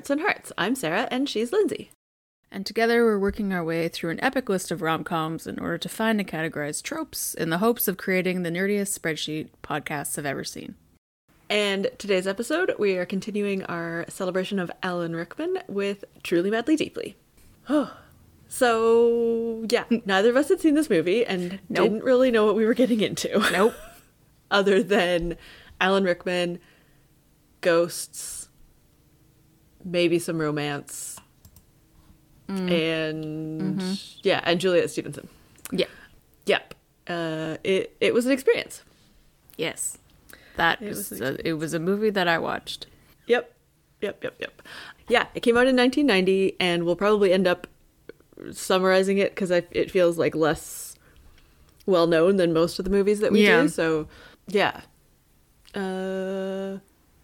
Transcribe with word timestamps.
to 0.00 0.06
Charts 0.06 0.10
and 0.10 0.20
Hearts. 0.22 0.52
I'm 0.56 0.74
Sarah 0.74 1.08
and 1.10 1.28
she's 1.28 1.52
Lindsay. 1.52 1.90
And 2.50 2.64
together 2.64 3.04
we're 3.04 3.18
working 3.18 3.52
our 3.52 3.62
way 3.62 3.86
through 3.88 4.10
an 4.10 4.24
epic 4.24 4.48
list 4.48 4.70
of 4.70 4.80
rom 4.80 5.04
coms 5.04 5.46
in 5.46 5.58
order 5.58 5.76
to 5.76 5.88
find 5.90 6.18
and 6.18 6.26
categorize 6.28 6.82
tropes 6.82 7.34
in 7.34 7.50
the 7.50 7.58
hopes 7.58 7.86
of 7.86 7.98
creating 7.98 8.42
the 8.42 8.50
nerdiest 8.50 8.98
spreadsheet 8.98 9.48
podcasts 9.62 10.16
have 10.16 10.24
ever 10.24 10.42
seen. 10.42 10.74
And 11.50 11.90
today's 11.98 12.26
episode, 12.26 12.72
we 12.78 12.96
are 12.96 13.04
continuing 13.04 13.62
our 13.64 14.06
celebration 14.08 14.58
of 14.58 14.70
Alan 14.82 15.14
Rickman 15.14 15.58
with 15.68 16.04
Truly 16.22 16.50
Madly 16.50 16.76
Deeply. 16.76 17.16
so, 18.48 19.66
yeah, 19.68 19.84
neither 20.06 20.30
of 20.30 20.36
us 20.36 20.48
had 20.48 20.62
seen 20.62 20.76
this 20.76 20.88
movie 20.88 21.26
and 21.26 21.60
Nope. 21.68 21.82
didn't 21.84 22.04
really 22.04 22.30
know 22.30 22.46
what 22.46 22.56
we 22.56 22.64
were 22.64 22.72
getting 22.74 23.02
into. 23.02 23.38
Nope. 23.52 23.74
Other 24.50 24.82
than 24.82 25.36
Alan 25.78 26.04
Rickman, 26.04 26.58
ghosts, 27.60 28.39
maybe 29.84 30.18
some 30.18 30.38
romance, 30.40 31.16
and 32.48 33.82
yeah, 34.22 34.40
and 34.44 34.60
Juliet 34.60 34.90
Stevenson. 34.90 35.28
yeah. 35.70 35.86
Yep. 36.46 36.74
Uh, 37.06 37.56
it 37.64 37.96
it 38.00 38.12
was 38.14 38.26
an 38.26 38.32
experience. 38.32 38.82
Yes. 39.56 39.98
That 40.56 40.80
It 40.82 40.88
was 40.88 41.10
was 41.10 41.20
a, 41.20 41.48
it 41.48 41.52
was 41.54 41.74
a 41.74 41.78
movie 41.78 42.10
that 42.10 42.26
I 42.28 42.38
watched. 42.38 42.86
Yep. 43.26 43.54
Yep, 44.00 44.24
yep, 44.24 44.34
yep. 44.40 44.62
Yeah, 45.08 45.26
it 45.34 45.40
came 45.40 45.56
out 45.56 45.66
in 45.66 45.76
1990 45.76 46.56
and 46.58 46.84
we'll 46.84 46.96
probably 46.96 47.32
end 47.32 47.46
up 47.46 47.66
summarizing 48.52 49.18
it 49.18 49.36
cuz 49.36 49.50
it 49.50 49.90
feels 49.90 50.16
like 50.18 50.34
less 50.34 50.96
well 51.86 52.06
known 52.06 52.36
than 52.36 52.52
most 52.52 52.78
of 52.78 52.84
the 52.84 52.90
movies 52.90 53.20
that 53.20 53.30
we 53.32 53.44
Yeah. 53.44 53.62
do. 53.62 53.68
So, 53.68 54.08
yeah. 54.48 54.80
Uh 55.74 56.78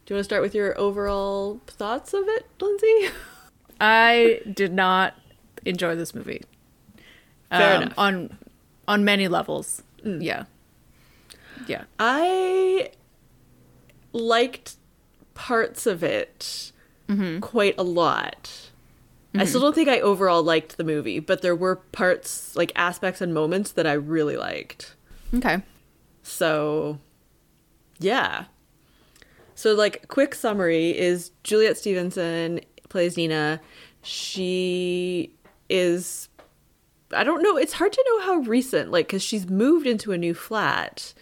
do 0.06 0.14
you 0.14 0.16
want 0.16 0.20
to 0.20 0.24
start 0.24 0.42
with 0.42 0.54
your 0.54 0.78
overall 0.78 1.60
thoughts 1.66 2.14
of 2.14 2.22
it, 2.28 2.46
Lindsay? 2.60 3.08
I 3.80 4.40
did 4.50 4.72
not 4.72 5.14
enjoy 5.64 5.96
this 5.96 6.14
movie. 6.14 6.42
Fair 7.50 7.76
Um, 7.76 7.82
enough. 7.82 7.98
On 7.98 8.38
on 8.88 9.04
many 9.04 9.26
levels. 9.26 9.82
Mm. 10.04 10.22
Yeah. 10.22 10.44
Yeah. 11.66 11.84
I 11.98 12.90
liked 14.12 14.76
parts 15.34 15.86
of 15.86 16.04
it 16.04 16.72
mm-hmm. 17.08 17.40
quite 17.40 17.74
a 17.76 17.82
lot. 17.82 18.70
I 19.34 19.38
mm-hmm. 19.38 19.48
still 19.48 19.60
don't 19.60 19.74
think 19.74 19.88
I 19.88 20.00
overall 20.00 20.42
liked 20.42 20.76
the 20.76 20.84
movie, 20.84 21.18
but 21.18 21.42
there 21.42 21.56
were 21.56 21.76
parts, 21.76 22.54
like 22.54 22.70
aspects 22.76 23.20
and 23.20 23.34
moments 23.34 23.72
that 23.72 23.86
I 23.86 23.92
really 23.92 24.36
liked. 24.36 24.94
Okay. 25.34 25.62
So, 26.22 26.98
yeah. 27.98 28.44
So, 29.56 29.74
like, 29.74 30.06
quick 30.08 30.34
summary 30.34 30.96
is 30.96 31.32
Juliet 31.42 31.76
Stevenson 31.76 32.60
plays 32.88 33.16
Nina. 33.16 33.60
She 34.02 35.34
is, 35.68 36.28
I 37.12 37.24
don't 37.24 37.42
know, 37.42 37.56
it's 37.56 37.72
hard 37.72 37.92
to 37.92 38.04
know 38.06 38.20
how 38.20 38.36
recent, 38.48 38.92
like, 38.92 39.08
because 39.08 39.22
she's 39.22 39.48
moved 39.48 39.86
into 39.86 40.12
a 40.12 40.18
new 40.18 40.34
flat 40.34 41.12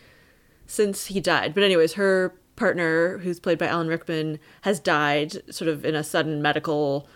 since 0.66 1.06
he 1.06 1.20
died. 1.20 1.54
But, 1.54 1.62
anyways, 1.62 1.94
her 1.94 2.34
partner, 2.56 3.18
who's 3.18 3.40
played 3.40 3.58
by 3.58 3.68
Alan 3.68 3.88
Rickman, 3.88 4.38
has 4.62 4.78
died 4.80 5.40
sort 5.50 5.68
of 5.68 5.84
in 5.84 5.94
a 5.94 6.04
sudden 6.04 6.42
medical 6.42 7.08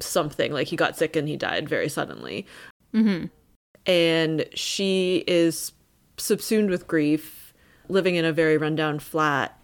something. 0.00 0.52
Like, 0.52 0.66
he 0.66 0.76
got 0.76 0.98
sick 0.98 1.16
and 1.16 1.28
he 1.28 1.36
died 1.36 1.68
very 1.68 1.88
suddenly 1.88 2.46
mm-hmm. 2.94 3.26
and 3.86 4.46
she 4.54 5.24
is 5.26 5.72
subsumed 6.16 6.70
with 6.70 6.86
grief, 6.86 7.54
living 7.88 8.16
in 8.16 8.24
a 8.24 8.32
very 8.32 8.58
rundown 8.58 8.98
flat 8.98 9.56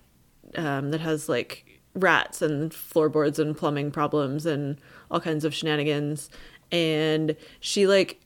um, 0.57 0.91
that 0.91 1.01
has 1.01 1.29
like 1.29 1.65
rats 1.95 2.43
and 2.43 2.73
floorboards 2.73 3.39
and 3.39 3.57
plumbing 3.57 3.91
problems 3.91 4.47
and 4.47 4.79
all 5.11 5.21
kinds 5.21 5.45
of 5.45 5.55
shenanigans. 5.55 6.29
And 6.71 7.37
she 7.61 7.87
like 7.87 8.21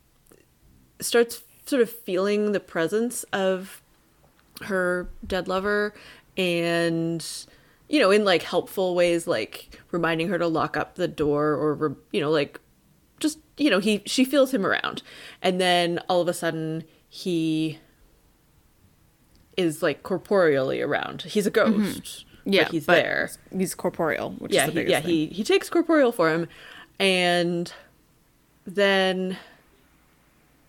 starts 1.01 1.43
sort 1.67 1.83
of 1.83 1.91
feeling 1.91 2.53
the 2.53 2.61
presence 2.61 3.23
of 3.33 3.83
her 4.63 5.09
dead 5.27 5.49
lover 5.49 5.95
and 6.37 7.27
you 7.89 7.99
know 7.99 8.11
in 8.11 8.25
like 8.25 8.43
helpful 8.43 8.95
ways 8.95 9.27
like 9.27 9.81
reminding 9.91 10.29
her 10.29 10.39
to 10.39 10.47
lock 10.47 10.77
up 10.77 10.97
the 10.97 11.09
door 11.09 11.55
or 11.55 11.97
you 12.13 12.21
know 12.21 12.31
like 12.31 12.61
just 13.21 13.39
you 13.57 13.71
know 13.71 13.79
he 13.79 14.03
she 14.05 14.25
feels 14.25 14.53
him 14.53 14.67
around 14.67 15.03
and 15.43 15.61
then 15.61 15.99
all 16.09 16.21
of 16.21 16.29
a 16.29 16.35
sudden 16.35 16.85
he 17.09 17.79
is 19.61 19.83
like 19.83 20.03
corporeally 20.03 20.81
around 20.83 21.23
he's 21.23 21.47
a 21.47 21.51
ghost 21.51 21.75
mm-hmm. 21.77 22.53
Yeah. 22.53 22.63
but 22.65 22.73
he's 22.73 22.87
but 22.87 22.95
there 22.95 23.31
He's 23.57 23.75
corporeal, 23.75 24.31
which 24.39 24.53
yeah 24.53 24.67
is 24.69 24.75
the 24.75 24.83
he, 24.85 24.91
yeah 24.91 25.01
thing. 25.01 25.11
he 25.11 25.27
he 25.27 25.45
takes 25.45 25.69
corporeal 25.69 26.11
for 26.13 26.31
him 26.31 26.49
and 26.99 27.73
then 28.67 29.37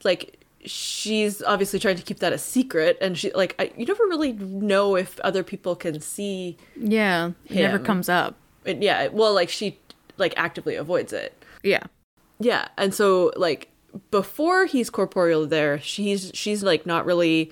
like 0.03 0.37
she's 0.63 1.41
obviously 1.43 1.79
trying 1.79 1.95
to 1.95 2.03
keep 2.03 2.19
that 2.19 2.33
a 2.33 2.37
secret 2.37 2.97
and 3.01 3.17
she 3.17 3.31
like 3.33 3.55
I, 3.57 3.71
you 3.77 3.85
never 3.85 4.03
really 4.03 4.33
know 4.33 4.95
if 4.95 5.19
other 5.21 5.43
people 5.43 5.75
can 5.75 5.99
see 6.01 6.57
Yeah. 6.75 7.31
It 7.47 7.55
never 7.55 7.79
comes 7.79 8.09
up. 8.09 8.35
it 8.65 8.81
yeah 8.83 9.07
well 9.07 9.33
like 9.33 9.49
she 9.49 9.79
like 10.17 10.33
actively 10.37 10.75
avoids 10.75 11.13
it 11.13 11.41
Yeah. 11.63 11.83
yeah 12.39 12.67
and 12.77 12.93
so 12.93 13.31
like 13.35 13.69
before 14.11 14.65
he's 14.65 14.89
corporeal 14.89 15.47
there 15.47 15.79
she's 15.79 16.31
she's 16.33 16.63
like 16.63 16.85
not 16.85 17.05
really 17.05 17.51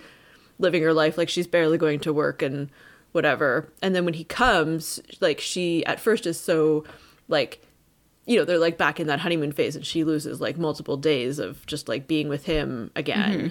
living 0.59 0.83
her 0.83 0.93
life 0.93 1.17
like 1.17 1.29
she's 1.29 1.47
barely 1.47 1.77
going 1.77 1.99
to 2.01 2.13
work 2.13 2.41
and 2.41 2.69
whatever. 3.11 3.71
And 3.81 3.95
then 3.95 4.05
when 4.05 4.13
he 4.13 4.23
comes 4.23 4.99
like 5.19 5.39
she 5.39 5.85
at 5.85 5.99
first 5.99 6.27
is 6.27 6.39
so 6.39 6.83
like 7.27 7.65
you 8.25 8.37
know 8.37 8.45
they're 8.45 8.59
like 8.59 8.77
back 8.77 8.99
in 8.99 9.07
that 9.07 9.21
honeymoon 9.21 9.51
phase 9.51 9.75
and 9.75 9.85
she 9.85 10.03
loses 10.03 10.39
like 10.39 10.57
multiple 10.57 10.97
days 10.97 11.39
of 11.39 11.65
just 11.65 11.89
like 11.89 12.07
being 12.07 12.29
with 12.29 12.45
him 12.45 12.91
again. 12.95 13.37
Mm-hmm. 13.37 13.47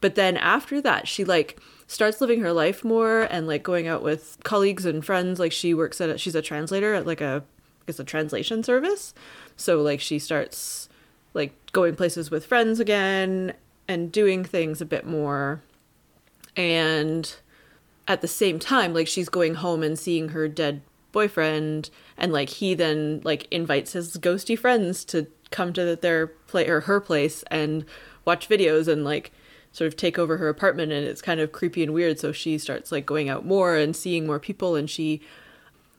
But 0.00 0.14
then 0.16 0.36
after 0.36 0.80
that 0.80 1.06
she 1.06 1.24
like 1.24 1.60
starts 1.86 2.20
living 2.20 2.40
her 2.40 2.52
life 2.52 2.84
more 2.84 3.22
and 3.22 3.46
like 3.46 3.62
going 3.62 3.86
out 3.86 4.02
with 4.02 4.38
colleagues 4.42 4.84
and 4.84 5.04
friends. 5.04 5.38
Like 5.38 5.52
she 5.52 5.74
works 5.74 6.00
at 6.00 6.10
a, 6.10 6.18
she's 6.18 6.34
a 6.34 6.42
translator 6.42 6.94
at 6.94 7.06
like 7.06 7.20
a 7.20 7.44
I 7.46 7.84
guess 7.86 8.00
a 8.00 8.04
translation 8.04 8.62
service. 8.62 9.14
So 9.56 9.80
like 9.82 10.00
she 10.00 10.18
starts 10.18 10.88
like 11.34 11.54
going 11.72 11.94
places 11.94 12.30
with 12.30 12.46
friends 12.46 12.80
again 12.80 13.54
and 13.86 14.10
doing 14.10 14.44
things 14.44 14.80
a 14.80 14.86
bit 14.86 15.06
more 15.06 15.62
and 16.58 17.36
at 18.06 18.20
the 18.20 18.28
same 18.28 18.58
time 18.58 18.92
like 18.92 19.06
she's 19.06 19.30
going 19.30 19.54
home 19.54 19.82
and 19.82 19.98
seeing 19.98 20.30
her 20.30 20.48
dead 20.48 20.82
boyfriend 21.12 21.88
and 22.18 22.32
like 22.32 22.50
he 22.50 22.74
then 22.74 23.20
like 23.24 23.46
invites 23.50 23.92
his 23.92 24.18
ghosty 24.18 24.58
friends 24.58 25.04
to 25.04 25.26
come 25.50 25.72
to 25.72 25.96
their 25.96 26.26
play 26.26 26.68
or 26.68 26.80
her 26.80 27.00
place 27.00 27.42
and 27.50 27.84
watch 28.26 28.48
videos 28.48 28.86
and 28.88 29.04
like 29.04 29.32
sort 29.72 29.88
of 29.88 29.96
take 29.96 30.18
over 30.18 30.36
her 30.36 30.48
apartment 30.48 30.92
and 30.92 31.06
it's 31.06 31.22
kind 31.22 31.40
of 31.40 31.52
creepy 31.52 31.82
and 31.82 31.94
weird 31.94 32.18
so 32.18 32.32
she 32.32 32.58
starts 32.58 32.92
like 32.92 33.06
going 33.06 33.28
out 33.28 33.46
more 33.46 33.76
and 33.76 33.96
seeing 33.96 34.26
more 34.26 34.40
people 34.40 34.74
and 34.74 34.90
she 34.90 35.20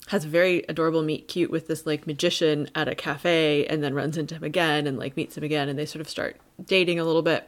has 0.09 0.25
a 0.25 0.27
very 0.27 0.63
adorable 0.67 1.03
meet 1.03 1.27
cute 1.27 1.51
with 1.51 1.67
this 1.67 1.85
like 1.85 2.07
magician 2.07 2.67
at 2.73 2.87
a 2.87 2.95
cafe 2.95 3.65
and 3.67 3.83
then 3.83 3.93
runs 3.93 4.17
into 4.17 4.35
him 4.35 4.43
again 4.43 4.87
and 4.87 4.97
like 4.97 5.15
meets 5.15 5.37
him 5.37 5.43
again 5.43 5.69
and 5.69 5.77
they 5.77 5.85
sort 5.85 6.01
of 6.01 6.09
start 6.09 6.35
dating 6.65 6.99
a 6.99 7.05
little 7.05 7.21
bit. 7.21 7.47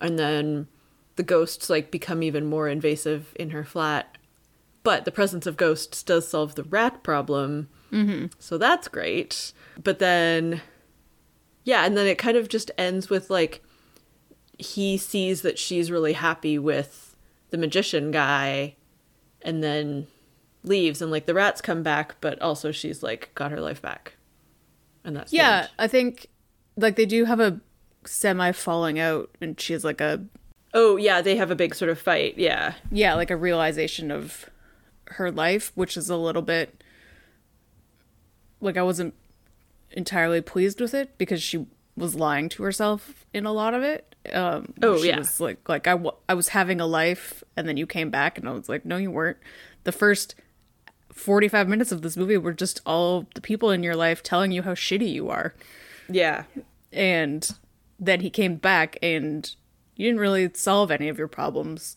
And 0.00 0.16
then 0.16 0.68
the 1.18 1.22
ghosts 1.22 1.68
like 1.68 1.90
become 1.90 2.22
even 2.22 2.46
more 2.46 2.68
invasive 2.68 3.34
in 3.36 3.50
her 3.50 3.64
flat 3.64 4.16
but 4.84 5.04
the 5.04 5.12
presence 5.12 5.46
of 5.46 5.56
ghosts 5.56 6.02
does 6.02 6.26
solve 6.26 6.54
the 6.54 6.62
rat 6.62 7.02
problem 7.02 7.68
mm-hmm. 7.90 8.26
so 8.38 8.56
that's 8.56 8.88
great 8.88 9.52
but 9.82 9.98
then 9.98 10.62
yeah 11.64 11.84
and 11.84 11.96
then 11.96 12.06
it 12.06 12.16
kind 12.18 12.36
of 12.36 12.48
just 12.48 12.70
ends 12.78 13.10
with 13.10 13.28
like 13.28 13.62
he 14.58 14.96
sees 14.96 15.42
that 15.42 15.58
she's 15.58 15.90
really 15.90 16.12
happy 16.12 16.56
with 16.56 17.16
the 17.50 17.58
magician 17.58 18.10
guy 18.12 18.76
and 19.42 19.62
then 19.62 20.06
leaves 20.62 21.02
and 21.02 21.10
like 21.10 21.26
the 21.26 21.34
rats 21.34 21.60
come 21.60 21.82
back 21.82 22.14
but 22.20 22.40
also 22.40 22.70
she's 22.70 23.02
like 23.02 23.30
got 23.34 23.50
her 23.50 23.60
life 23.60 23.82
back 23.82 24.14
and 25.04 25.16
that's 25.16 25.32
Yeah. 25.32 25.66
I 25.78 25.88
think 25.88 26.28
like 26.76 26.94
they 26.94 27.06
do 27.06 27.24
have 27.24 27.40
a 27.40 27.60
semi 28.04 28.52
falling 28.52 28.98
out, 28.98 29.30
and 29.40 29.58
she's 29.58 29.84
like 29.84 30.00
a 30.00 30.24
oh 30.74 30.96
yeah 30.96 31.20
they 31.20 31.36
have 31.36 31.50
a 31.50 31.54
big 31.56 31.74
sort 31.74 31.90
of 31.90 31.98
fight 31.98 32.36
yeah 32.38 32.74
yeah, 32.90 33.14
like 33.14 33.30
a 33.30 33.36
realization 33.36 34.10
of 34.10 34.48
her 35.12 35.30
life, 35.30 35.72
which 35.74 35.96
is 35.96 36.10
a 36.10 36.16
little 36.16 36.42
bit 36.42 36.82
like 38.60 38.76
I 38.76 38.82
wasn't 38.82 39.14
entirely 39.92 40.40
pleased 40.40 40.80
with 40.80 40.92
it 40.94 41.16
because 41.18 41.42
she 41.42 41.66
was 41.96 42.14
lying 42.14 42.48
to 42.50 42.62
herself 42.62 43.24
in 43.32 43.46
a 43.46 43.52
lot 43.52 43.74
of 43.74 43.82
it. 43.82 44.14
Um, 44.32 44.74
Oh, 44.82 44.98
she 45.00 45.08
yeah. 45.08 45.18
was 45.18 45.40
like 45.40 45.66
like 45.68 45.86
I, 45.86 45.92
w- 45.92 46.12
I 46.28 46.34
was 46.34 46.48
having 46.48 46.80
a 46.80 46.86
life, 46.86 47.42
and 47.56 47.66
then 47.68 47.76
you 47.76 47.86
came 47.86 48.10
back, 48.10 48.36
and 48.38 48.48
I 48.48 48.52
was 48.52 48.68
like, 48.68 48.84
no, 48.84 48.96
you 48.98 49.10
weren't. 49.10 49.38
The 49.84 49.92
first 49.92 50.34
45 51.12 51.68
minutes 51.68 51.90
of 51.92 52.02
this 52.02 52.16
movie 52.16 52.36
were 52.36 52.52
just 52.52 52.80
all 52.84 53.26
the 53.34 53.40
people 53.40 53.70
in 53.70 53.82
your 53.82 53.96
life 53.96 54.22
telling 54.22 54.52
you 54.52 54.62
how 54.62 54.74
shitty 54.74 55.10
you 55.12 55.28
are. 55.30 55.54
yeah 56.10 56.44
and 56.92 57.50
then 58.00 58.20
he 58.20 58.30
came 58.30 58.54
back 58.56 58.96
and 59.02 59.54
you 59.98 60.06
didn't 60.06 60.20
really 60.20 60.50
solve 60.54 60.90
any 60.90 61.08
of 61.10 61.18
your 61.18 61.28
problems 61.28 61.94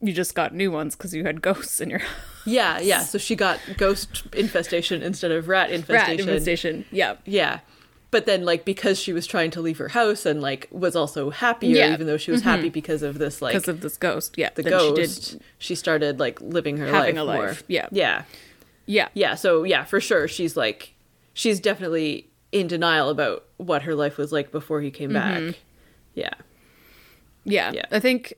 you 0.00 0.12
just 0.12 0.34
got 0.34 0.54
new 0.54 0.70
ones 0.70 0.94
because 0.94 1.14
you 1.14 1.24
had 1.24 1.40
ghosts 1.40 1.80
in 1.80 1.88
your 1.88 1.98
house. 2.00 2.10
Yeah, 2.44 2.78
yeah. 2.80 3.00
So 3.00 3.16
she 3.16 3.34
got 3.36 3.58
ghost 3.78 4.24
infestation 4.34 5.02
instead 5.02 5.30
of 5.30 5.48
rat 5.48 5.70
infestation. 5.70 6.26
rat 6.26 6.28
infestation. 6.28 6.84
Yeah. 6.90 7.14
Yeah. 7.24 7.60
But 8.10 8.26
then 8.26 8.44
like 8.44 8.66
because 8.66 9.00
she 9.00 9.14
was 9.14 9.26
trying 9.26 9.50
to 9.52 9.62
leave 9.62 9.78
her 9.78 9.88
house 9.88 10.26
and 10.26 10.42
like 10.42 10.68
was 10.70 10.94
also 10.94 11.30
happier 11.30 11.74
Yeah. 11.76 11.84
Mm-hmm. 11.86 11.94
even 11.94 12.06
though 12.06 12.18
she 12.18 12.32
was 12.32 12.42
happy 12.42 12.68
because 12.68 13.02
of 13.02 13.16
this 13.16 13.40
like 13.40 13.54
Because 13.54 13.66
of 13.68 13.80
this 13.80 13.96
ghost. 13.96 14.34
Yeah. 14.36 14.50
the 14.54 14.62
then 14.62 14.72
ghost, 14.72 15.32
She 15.32 15.38
she, 15.58 15.74
started 15.74 16.20
like 16.20 16.38
living 16.42 16.76
her 16.76 16.86
Having 16.86 17.16
life 17.16 17.22
a 17.22 17.24
more. 17.38 17.46
life, 17.46 17.62
yeah. 17.66 17.88
Yeah. 17.90 18.24
Yeah. 18.84 19.08
Yeah, 19.14 19.36
so 19.36 19.62
yeah, 19.62 19.84
for 19.84 20.00
sure 20.02 20.28
she's 20.28 20.54
like 20.54 20.92
she's 21.32 21.60
definitely 21.60 22.28
in 22.52 22.66
denial 22.66 23.08
about 23.08 23.44
what 23.56 23.84
her 23.84 23.94
life 23.94 24.18
was 24.18 24.32
like 24.32 24.52
before 24.52 24.82
he 24.82 24.90
came 24.90 25.12
Mm-hmm. 25.12 25.46
back. 25.48 25.58
Yeah. 26.14 26.34
Yeah. 27.44 27.72
Yeah. 27.72 27.86
I 27.90 28.00
think 28.00 28.34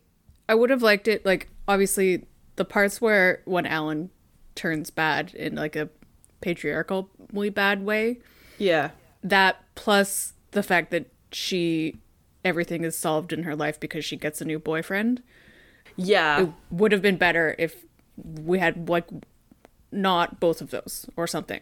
I 0.48 0.54
would 0.54 0.70
have 0.70 0.82
liked 0.82 1.08
it 1.08 1.24
like 1.24 1.48
obviously 1.68 2.26
the 2.56 2.64
parts 2.64 3.00
where 3.00 3.42
when 3.44 3.66
Alan 3.66 4.10
turns 4.54 4.90
bad 4.90 5.34
in 5.34 5.54
like 5.54 5.76
a 5.76 5.88
patriarchally 6.40 7.50
bad 7.50 7.84
way, 7.84 8.18
Yeah. 8.58 8.90
that 9.22 9.62
plus 9.74 10.32
the 10.52 10.62
fact 10.62 10.90
that 10.90 11.06
she 11.32 11.96
everything 12.44 12.84
is 12.84 12.96
solved 12.96 13.32
in 13.32 13.42
her 13.42 13.56
life 13.56 13.78
because 13.80 14.04
she 14.04 14.16
gets 14.16 14.40
a 14.40 14.44
new 14.44 14.58
boyfriend 14.58 15.22
Yeah. 15.96 16.42
it 16.42 16.48
would 16.70 16.92
have 16.92 17.02
been 17.02 17.16
better 17.16 17.54
if 17.58 17.84
we 18.16 18.58
had 18.60 18.88
like 18.88 19.06
not 19.92 20.38
both 20.40 20.60
of 20.60 20.70
those 20.70 21.06
or 21.16 21.26
something 21.26 21.60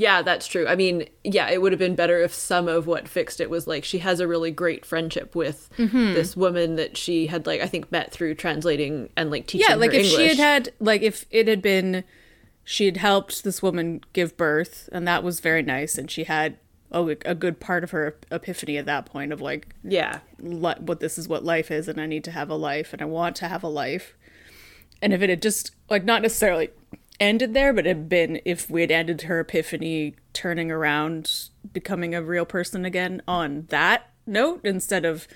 Yeah, 0.00 0.22
that's 0.22 0.46
true. 0.46 0.64
I 0.68 0.76
mean, 0.76 1.08
yeah, 1.24 1.50
it 1.50 1.60
would 1.60 1.72
have 1.72 1.78
been 1.80 1.96
better 1.96 2.20
if 2.22 2.32
some 2.32 2.68
of 2.68 2.86
what 2.86 3.08
fixed 3.08 3.40
it 3.40 3.50
was 3.50 3.66
like 3.66 3.82
she 3.82 3.98
has 3.98 4.20
a 4.20 4.28
really 4.28 4.52
great 4.52 4.86
friendship 4.86 5.34
with 5.34 5.68
Mm-hmm. 5.76 6.14
this 6.14 6.36
woman 6.36 6.76
that 6.76 6.96
she 6.96 7.26
had 7.26 7.46
like 7.46 7.60
I 7.60 7.66
think 7.66 7.90
met 7.90 8.12
through 8.12 8.36
translating 8.36 9.08
and 9.16 9.30
like 9.30 9.46
teaching 9.48 9.66
yeah 9.68 9.74
like 9.74 9.90
if 9.92 10.04
English. 10.06 10.14
she 10.14 10.28
had 10.28 10.36
had 10.38 10.72
like 10.78 11.02
if 11.02 11.26
it 11.32 11.48
had 11.48 11.60
been 11.62 12.04
she 12.62 12.84
had 12.84 12.96
helped 12.98 13.42
this 13.42 13.60
woman 13.62 14.02
give 14.12 14.36
birth 14.36 14.88
and 14.92 15.06
that 15.08 15.24
was 15.24 15.40
very 15.40 15.62
nice 15.62 15.98
and 15.98 16.08
she 16.10 16.24
had 16.24 16.58
a, 16.92 17.02
a 17.24 17.34
good 17.34 17.58
part 17.60 17.82
of 17.84 17.90
her 17.90 18.16
epiphany 18.30 18.76
at 18.78 18.86
that 18.86 19.04
point 19.06 19.32
of 19.32 19.40
like 19.40 19.68
yeah. 19.82 20.20
li- 20.38 20.74
what 20.80 21.00
this 21.00 21.18
is 21.18 21.26
what 21.28 21.44
life 21.44 21.70
is 21.70 21.88
and 21.88 22.00
i 22.00 22.06
need 22.06 22.24
to 22.24 22.30
have 22.30 22.48
a 22.50 22.54
life 22.54 22.92
and 22.92 23.02
i 23.02 23.04
want 23.04 23.34
to 23.36 23.48
have 23.48 23.62
a 23.62 23.68
life 23.68 24.14
and 25.02 25.12
if 25.12 25.20
it 25.22 25.28
had 25.30 25.42
just 25.42 25.72
like 25.90 26.04
not 26.04 26.22
necessarily 26.22 26.70
ended 27.20 27.54
there 27.54 27.72
but 27.72 27.86
it 27.86 27.96
had 27.96 28.08
been 28.08 28.40
if 28.44 28.70
we 28.70 28.80
had 28.80 28.90
ended 28.90 29.22
her 29.22 29.40
epiphany 29.40 30.14
turning 30.32 30.70
around 30.70 31.48
becoming 31.72 32.14
a 32.14 32.22
real 32.22 32.44
person 32.44 32.84
again 32.84 33.20
on 33.26 33.66
that 33.68 34.10
note 34.26 34.60
instead 34.64 35.04
of 35.04 35.26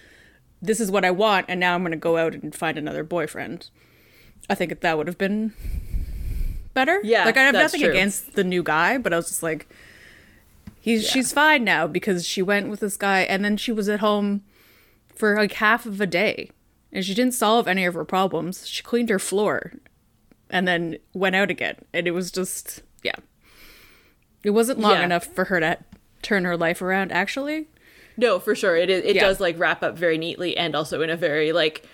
this 0.61 0.81
is 0.81 0.91
what 0.91 1.05
i 1.05 1.11
want 1.11 1.47
and 1.49 1.59
now 1.59 1.75
i'm 1.75 1.83
going 1.83 1.91
to 1.91 1.97
go 1.97 2.17
out 2.17 2.35
and 2.35 2.55
find 2.55 2.79
another 2.79 3.03
boyfriend 3.03 3.71
i 4.49 4.55
think 4.55 4.79
that 4.81 4.97
would 4.97 5.07
have 5.07 5.19
been 5.19 5.53
better. 6.75 7.01
Yeah, 7.03 7.25
like 7.25 7.37
i 7.37 7.43
have 7.43 7.55
nothing 7.55 7.81
true. 7.81 7.91
against 7.91 8.35
the 8.35 8.45
new 8.45 8.63
guy 8.63 8.97
but 8.97 9.13
i 9.13 9.17
was 9.17 9.29
just 9.29 9.43
like 9.43 9.69
he's 10.81 11.07
she's 11.07 11.33
fine 11.33 11.65
now 11.65 11.87
because 11.87 12.27
she 12.27 12.43
went 12.43 12.69
with 12.69 12.81
this 12.81 12.97
guy 12.97 13.23
and 13.23 13.45
then 13.45 13.57
she 13.57 13.73
was 13.73 13.89
at 13.89 14.01
home 14.01 14.43
for 15.15 15.37
like 15.37 15.55
half 15.55 15.85
of 15.85 16.01
a 16.01 16.07
day 16.07 16.51
and 16.93 17.05
she 17.05 17.15
didn't 17.15 17.35
solve 17.35 17.67
any 17.67 17.85
of 17.85 17.95
her 17.95 18.05
problems. 18.05 18.69
She 18.69 18.83
cleaned 18.83 19.09
her 19.09 19.19
floor 19.19 19.73
and 20.53 20.69
then 20.69 20.97
went 21.15 21.35
out 21.35 21.51
again 21.51 21.77
and 21.93 22.07
it 22.07 22.13
was 22.13 22.31
just 22.31 22.83
yeah 23.03 23.17
it 24.45 24.51
wasn't 24.51 24.79
long 24.79 24.93
Yeah. 24.93 25.05
enough 25.05 25.25
for 25.27 25.45
her 25.47 25.59
to 25.61 25.79
turn 26.23 26.45
her 26.45 26.57
life 26.57 26.81
around 26.83 27.11
actually 27.13 27.67
No, 28.17 28.39
for 28.39 28.55
sure. 28.55 28.77
It 28.77 28.91
it 28.91 29.17
Yeah. 29.17 29.23
does 29.23 29.41
like 29.41 29.59
wrap 29.59 29.83
up 29.83 29.97
very 29.97 30.19
neatly 30.19 30.55
and 30.57 30.77
also 30.77 31.01
in 31.01 31.09
a 31.11 31.17
very 31.17 31.51
like 31.53 31.85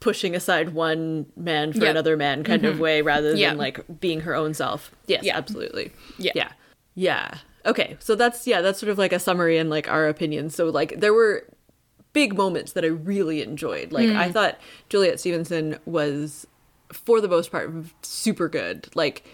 pushing 0.00 0.34
aside 0.34 0.70
one 0.70 1.26
man 1.36 1.72
for 1.74 1.84
another 1.84 2.16
man 2.16 2.42
kind 2.44 2.64
of 2.64 2.80
way 2.80 3.02
rather 3.02 3.28
than 3.30 3.36
Yeah. 3.38 3.52
like 3.52 3.80
being 4.00 4.20
her 4.22 4.34
own 4.34 4.54
self. 4.54 4.90
Yes, 5.06 5.24
Yeah. 5.24 5.36
absolutely. 5.36 5.92
Yeah. 6.18 6.32
Yeah. 6.34 6.48
Yeah. 6.94 7.34
Okay. 7.66 7.96
So 8.00 8.14
that's 8.14 8.46
yeah, 8.46 8.62
that's 8.62 8.78
sort 8.80 8.88
of 8.90 8.96
like 8.98 9.12
a 9.12 9.18
summary 9.18 9.58
and 9.58 9.68
like 9.68 9.88
our 9.90 10.08
opinions. 10.08 10.54
So 10.54 10.66
like 10.70 10.98
there 11.00 11.12
were 11.12 11.44
big 12.14 12.34
moments 12.34 12.72
that 12.72 12.84
I 12.84 12.88
really 12.88 13.42
enjoyed. 13.42 13.92
Like 13.92 14.08
Mm. 14.08 14.16
I 14.16 14.32
thought 14.32 14.58
Juliet 14.88 15.20
Stevenson 15.20 15.78
was 15.84 16.46
for 16.92 17.20
the 17.20 17.28
most 17.28 17.50
part 17.50 17.70
super 18.02 18.48
good. 18.48 18.88
Like 18.94 19.24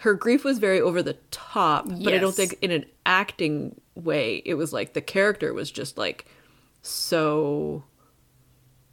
her 0.00 0.14
grief 0.14 0.44
was 0.44 0.58
very 0.58 0.80
over 0.80 1.02
the 1.02 1.14
top, 1.30 1.86
but 1.88 2.12
I 2.14 2.18
don't 2.18 2.34
think 2.34 2.56
in 2.62 2.70
an 2.70 2.84
acting 3.06 3.80
way 3.94 4.42
it 4.44 4.54
was 4.54 4.72
like 4.72 4.92
the 4.92 5.00
character 5.00 5.52
was 5.52 5.70
just 5.70 5.98
like 5.98 6.26
so 6.82 7.82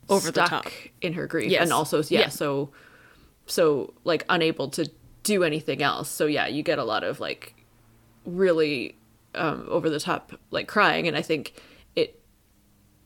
Over 0.09 0.31
the 0.31 0.43
top. 0.45 0.67
in 1.01 1.13
her 1.13 1.27
grief 1.27 1.51
Yes. 1.51 1.63
and 1.63 1.73
also 1.73 2.01
yeah, 2.03 2.21
Yeah. 2.21 2.29
so 2.29 2.71
so 3.45 3.93
like 4.03 4.25
unable 4.29 4.69
to 4.69 4.89
do 5.23 5.43
anything 5.43 5.81
else. 5.83 6.09
So 6.09 6.25
yeah, 6.25 6.47
you 6.47 6.63
get 6.63 6.79
a 6.79 6.83
lot 6.83 7.03
of 7.03 7.19
like 7.19 7.55
really 8.25 8.97
um 9.35 9.67
over 9.69 9.89
the 9.89 9.99
top 9.99 10.33
like 10.51 10.67
crying 10.67 11.07
and 11.07 11.15
I 11.17 11.21
think 11.21 11.61
it 11.95 12.19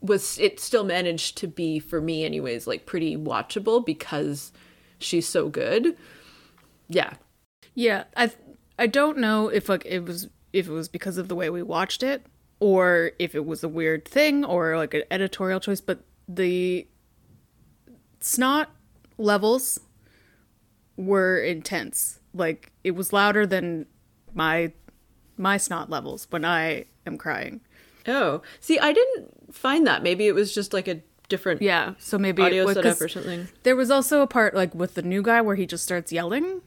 was 0.01 0.37
it 0.39 0.59
still 0.59 0.83
managed 0.83 1.37
to 1.39 1.47
be 1.47 1.79
for 1.79 1.99
me 1.99 2.23
anyways 2.23 2.67
like 2.67 2.85
pretty 2.85 3.17
watchable 3.17 3.85
because 3.85 4.51
she's 4.99 5.27
so 5.27 5.49
good. 5.49 5.97
Yeah. 6.87 7.13
yeah 7.75 8.05
i 8.17 8.31
i 8.79 8.87
don't 8.87 9.19
know 9.19 9.47
if 9.47 9.69
like 9.69 9.85
it 9.85 9.99
was 9.99 10.27
if 10.53 10.67
it 10.67 10.71
was 10.71 10.89
because 10.89 11.19
of 11.19 11.27
the 11.27 11.35
way 11.35 11.51
we 11.51 11.61
watched 11.61 12.01
it 12.01 12.25
or 12.59 13.11
if 13.19 13.35
it 13.35 13.45
was 13.45 13.63
a 13.63 13.69
weird 13.69 14.07
thing 14.07 14.43
or 14.43 14.75
like 14.75 14.95
an 14.95 15.03
editorial 15.11 15.59
choice 15.59 15.81
but 15.81 15.99
the 16.27 16.87
snot 18.21 18.71
levels 19.19 19.79
were 20.97 21.39
intense 21.39 22.19
like 22.33 22.71
it 22.83 22.95
was 22.95 23.13
louder 23.13 23.45
than 23.45 23.85
my 24.33 24.71
my 25.37 25.57
snot 25.57 25.91
levels 25.91 26.25
when 26.31 26.43
i 26.43 26.85
am 27.05 27.19
crying 27.19 27.61
Oh. 28.07 28.41
See, 28.59 28.79
I 28.79 28.93
didn't 28.93 29.53
find 29.53 29.85
that. 29.85 30.03
Maybe 30.03 30.27
it 30.27 30.33
was 30.33 30.53
just 30.53 30.73
like 30.73 30.87
a 30.87 31.01
different 31.29 31.61
yeah 31.61 31.93
so 31.99 32.17
maybe 32.17 32.41
audio 32.41 32.71
setup 32.73 32.99
or 32.99 33.07
something. 33.07 33.47
there 33.63 33.75
was 33.75 33.89
also 33.91 34.21
a 34.21 34.27
part 34.27 34.53
like 34.53 34.73
with 34.75 34.95
the 34.95 35.01
new 35.01 35.21
guy 35.21 35.41
where 35.41 35.55
he 35.55 35.65
just 35.65 35.83
starts 35.83 36.11
yelling 36.11 36.61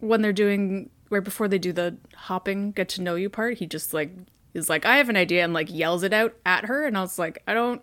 when 0.00 0.22
they're 0.22 0.32
doing 0.32 0.90
right 1.10 1.22
before 1.24 1.46
they 1.46 1.58
do 1.58 1.72
the 1.72 1.96
hopping 2.16 2.72
get 2.72 2.88
to 2.88 3.02
know 3.02 3.14
you 3.14 3.28
part 3.28 3.58
he 3.58 3.66
just 3.66 3.92
like 3.92 4.10
is 4.54 4.68
like 4.68 4.84
i 4.86 4.96
have 4.96 5.08
an 5.08 5.16
idea 5.16 5.44
and 5.44 5.52
like 5.52 5.70
yells 5.70 6.02
it 6.02 6.12
out 6.12 6.34
at 6.44 6.64
her 6.64 6.86
and 6.86 6.96
i 6.96 7.00
was 7.00 7.18
like 7.18 7.42
i 7.46 7.54
don't 7.54 7.82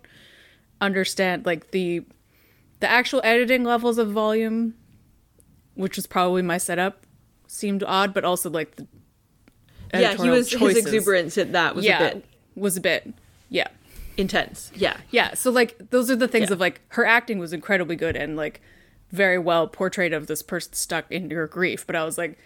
understand 0.80 1.46
like 1.46 1.70
the 1.70 2.04
the 2.80 2.90
actual 2.90 3.20
editing 3.24 3.64
levels 3.64 3.98
of 3.98 4.10
volume 4.10 4.74
which 5.74 5.96
was 5.96 6.06
probably 6.06 6.42
my 6.42 6.58
setup 6.58 7.04
seemed 7.46 7.82
odd 7.84 8.12
but 8.12 8.24
also 8.24 8.50
like 8.50 8.76
the 8.76 8.86
Yeah, 9.94 10.14
he 10.14 10.28
was 10.28 10.52
his 10.52 10.76
exuberance 10.76 11.38
at 11.38 11.52
that 11.52 11.74
was 11.74 11.84
yeah 11.84 12.02
a 12.02 12.14
bit 12.14 12.24
was 12.54 12.76
a 12.76 12.80
bit 12.80 13.12
yeah 13.48 13.68
intense. 14.18 14.70
Yeah. 14.74 14.98
yeah, 15.10 15.32
so 15.34 15.50
like 15.50 15.76
those 15.90 16.10
are 16.10 16.16
the 16.16 16.28
things 16.28 16.48
Yeah. 16.50 16.54
of 16.54 16.60
like 16.60 16.80
her 16.88 17.06
acting 17.06 17.38
was 17.38 17.52
incredibly 17.52 17.96
good 17.96 18.16
and 18.16 18.36
like 18.36 18.60
very 19.10 19.38
well 19.38 19.66
portrayed 19.68 20.12
of 20.12 20.26
this 20.26 20.42
person 20.42 20.74
stuck 20.74 21.10
in 21.10 21.30
her 21.30 21.46
grief. 21.46 21.86
But 21.86 21.96
I 21.96 22.04
was 22.04 22.18
like, 22.18 22.36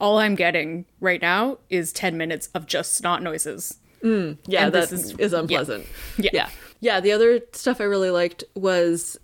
all 0.00 0.18
I'm 0.18 0.34
getting 0.34 0.84
right 1.00 1.22
now 1.22 1.58
is 1.70 1.92
ten 1.92 2.16
minutes 2.18 2.48
of 2.54 2.66
just 2.66 2.94
snot 2.94 3.22
noises. 3.22 3.78
Mm, 4.02 4.38
yeah, 4.46 4.66
And 4.66 4.74
that 4.74 4.92
is, 4.92 5.12
is- 5.18 5.32
unpleasant. 5.32 5.86
Yeah. 6.18 6.30
yeah. 6.34 6.48
Yeah, 6.80 7.00
the 7.00 7.10
other 7.12 7.40
stuff 7.52 7.80
I 7.80 7.84
really 7.84 8.10
liked 8.10 8.44
was 8.54 9.18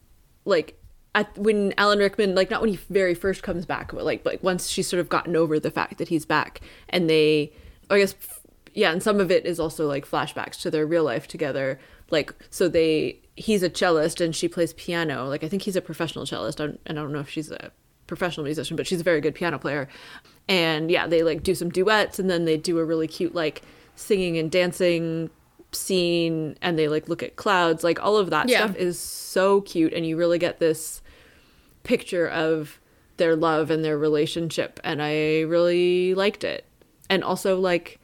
like 0.45 0.76
at 1.14 1.37
when 1.38 1.73
Alan 1.78 2.00
Rickman, 2.00 2.35
like 2.35 2.50
not 2.50 2.61
when 2.61 2.71
he 2.71 2.76
very 2.90 3.14
first 3.14 3.45
comes 3.45 3.64
back, 3.66 3.93
but 3.93 4.04
like 4.04 4.25
like 4.26 4.43
once 4.43 4.69
she's 4.69 4.88
sort 4.88 4.99
of 5.00 5.09
gotten 5.09 5.37
over 5.37 5.61
the 5.61 5.71
fact 5.71 5.99
that 5.99 6.09
he's 6.09 6.26
back, 6.26 6.61
and 6.88 7.09
they, 7.09 7.52
I 7.88 7.99
guess, 7.99 8.16
yeah, 8.75 8.93
and 8.93 9.02
some 9.02 9.21
of 9.21 9.31
it 9.31 9.47
is 9.47 9.59
also 9.59 9.87
like 9.87 10.07
flashbacks 10.07 10.61
to 10.62 10.71
their 10.71 10.87
real 10.87 11.04
life 11.04 11.26
together. 11.26 11.78
Like 12.11 12.35
so 12.50 12.69
they, 12.69 13.21
he's 13.37 13.62
a 13.62 13.71
cellist 13.71 14.21
and 14.21 14.35
she 14.37 14.49
plays 14.49 14.73
piano. 14.75 15.26
Like 15.28 15.43
I 15.43 15.49
think 15.49 15.62
he's 15.62 15.76
a 15.76 15.81
professional 15.81 16.26
cellist, 16.26 16.61
and 16.61 16.78
I 16.87 16.93
don't 16.93 17.12
know 17.12 17.21
if 17.21 17.31
she's 17.31 17.50
a 17.50 17.71
professional 18.07 18.45
musician, 18.45 18.76
but 18.76 18.87
she's 18.87 19.00
a 19.00 19.04
very 19.04 19.21
good 19.21 19.35
piano 19.35 19.59
player. 19.59 19.88
And 20.49 20.90
yeah, 20.90 21.07
they 21.07 21.23
like 21.23 21.43
do 21.43 21.54
some 21.54 21.71
duets, 21.71 22.19
and 22.19 22.28
then 22.28 22.45
they 22.45 22.57
do 22.59 22.78
a 22.78 22.85
really 22.85 23.09
cute 23.09 23.35
like 23.35 23.62
singing 23.97 24.37
and 24.38 24.50
dancing 24.50 25.31
scene 25.73 26.57
and 26.62 26.78
they 26.78 26.87
like 26.88 27.09
look 27.09 27.23
at 27.23 27.35
clouds 27.37 27.83
like 27.83 28.00
all 28.02 28.16
of 28.16 28.31
that 28.31 28.49
Yeah. 28.49 28.59
stuff 28.64 28.76
is 28.76 28.99
so 28.99 29.61
cute 29.61 29.93
and 29.93 30.07
you 30.07 30.16
really 30.16 30.38
get 30.38 30.59
this 30.61 31.02
picture 31.83 32.28
of 32.28 32.81
their 33.16 33.35
love 33.37 33.71
and 33.71 33.85
their 33.85 33.99
relationship 33.99 34.78
and 34.85 35.02
i 35.02 35.40
really 35.43 36.14
liked 36.14 36.45
it 36.45 36.64
and 37.11 37.23
also 37.25 37.59
like 37.59 37.99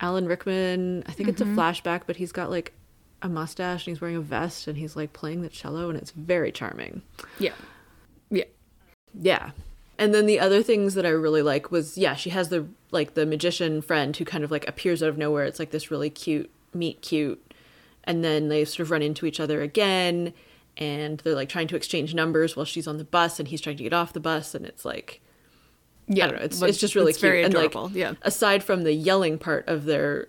alan 0.00 0.26
rickman 0.26 1.02
i 1.06 1.12
think 1.12 1.28
it's 1.28 1.40
a 1.40 1.44
mm-hmm. 1.44 1.58
flashback 1.58 2.02
but 2.06 2.16
he's 2.16 2.32
got 2.32 2.50
like 2.50 2.72
a 3.22 3.28
mustache 3.28 3.86
and 3.86 3.94
he's 3.94 4.00
wearing 4.00 4.16
a 4.16 4.20
vest 4.20 4.68
and 4.68 4.78
he's 4.78 4.94
like 4.94 5.12
playing 5.12 5.42
the 5.42 5.48
cello 5.48 5.88
and 5.90 5.98
it's 5.98 6.12
very 6.12 6.52
charming 6.52 7.02
Yeah, 7.38 7.52
yeah, 8.30 8.44
yeah. 9.18 9.50
And 9.98 10.14
then 10.14 10.26
the 10.26 10.38
other 10.38 10.62
things 10.62 10.94
that 10.94 11.04
I 11.04 11.08
really 11.08 11.42
like 11.42 11.72
was 11.72 11.98
yeah, 11.98 12.14
she 12.14 12.30
has 12.30 12.48
the 12.48 12.66
like 12.90 13.14
the 13.14 13.26
magician 13.26 13.82
friend 13.82 14.16
who 14.16 14.24
kind 14.24 14.44
of 14.44 14.50
like 14.50 14.68
appears 14.68 15.02
out 15.02 15.08
of 15.08 15.18
nowhere. 15.18 15.44
It's 15.44 15.58
like 15.58 15.70
this 15.70 15.90
really 15.90 16.10
cute 16.10 16.50
meet 16.72 17.02
cute. 17.02 17.42
And 18.04 18.24
then 18.24 18.48
they 18.48 18.64
sort 18.64 18.80
of 18.80 18.90
run 18.90 19.02
into 19.02 19.26
each 19.26 19.40
other 19.40 19.60
again 19.60 20.32
and 20.76 21.18
they're 21.20 21.34
like 21.34 21.48
trying 21.48 21.66
to 21.68 21.76
exchange 21.76 22.14
numbers 22.14 22.56
while 22.56 22.64
she's 22.64 22.86
on 22.86 22.96
the 22.96 23.04
bus 23.04 23.38
and 23.38 23.48
he's 23.48 23.60
trying 23.60 23.76
to 23.76 23.82
get 23.82 23.92
off 23.92 24.12
the 24.12 24.20
bus 24.20 24.54
and 24.54 24.64
it's 24.64 24.84
like 24.84 25.20
Yeah, 26.08 26.24
I 26.24 26.28
don't 26.28 26.38
know. 26.38 26.44
It's 26.44 26.62
it's 26.62 26.78
just 26.78 26.94
really 26.94 27.10
it's 27.10 27.18
cute. 27.18 27.30
very 27.30 27.42
and 27.44 27.52
like, 27.54 27.74
yeah, 27.94 28.14
aside 28.22 28.64
from 28.64 28.82
the 28.84 28.92
yelling 28.92 29.38
part 29.38 29.68
of 29.68 29.84
their 29.84 30.28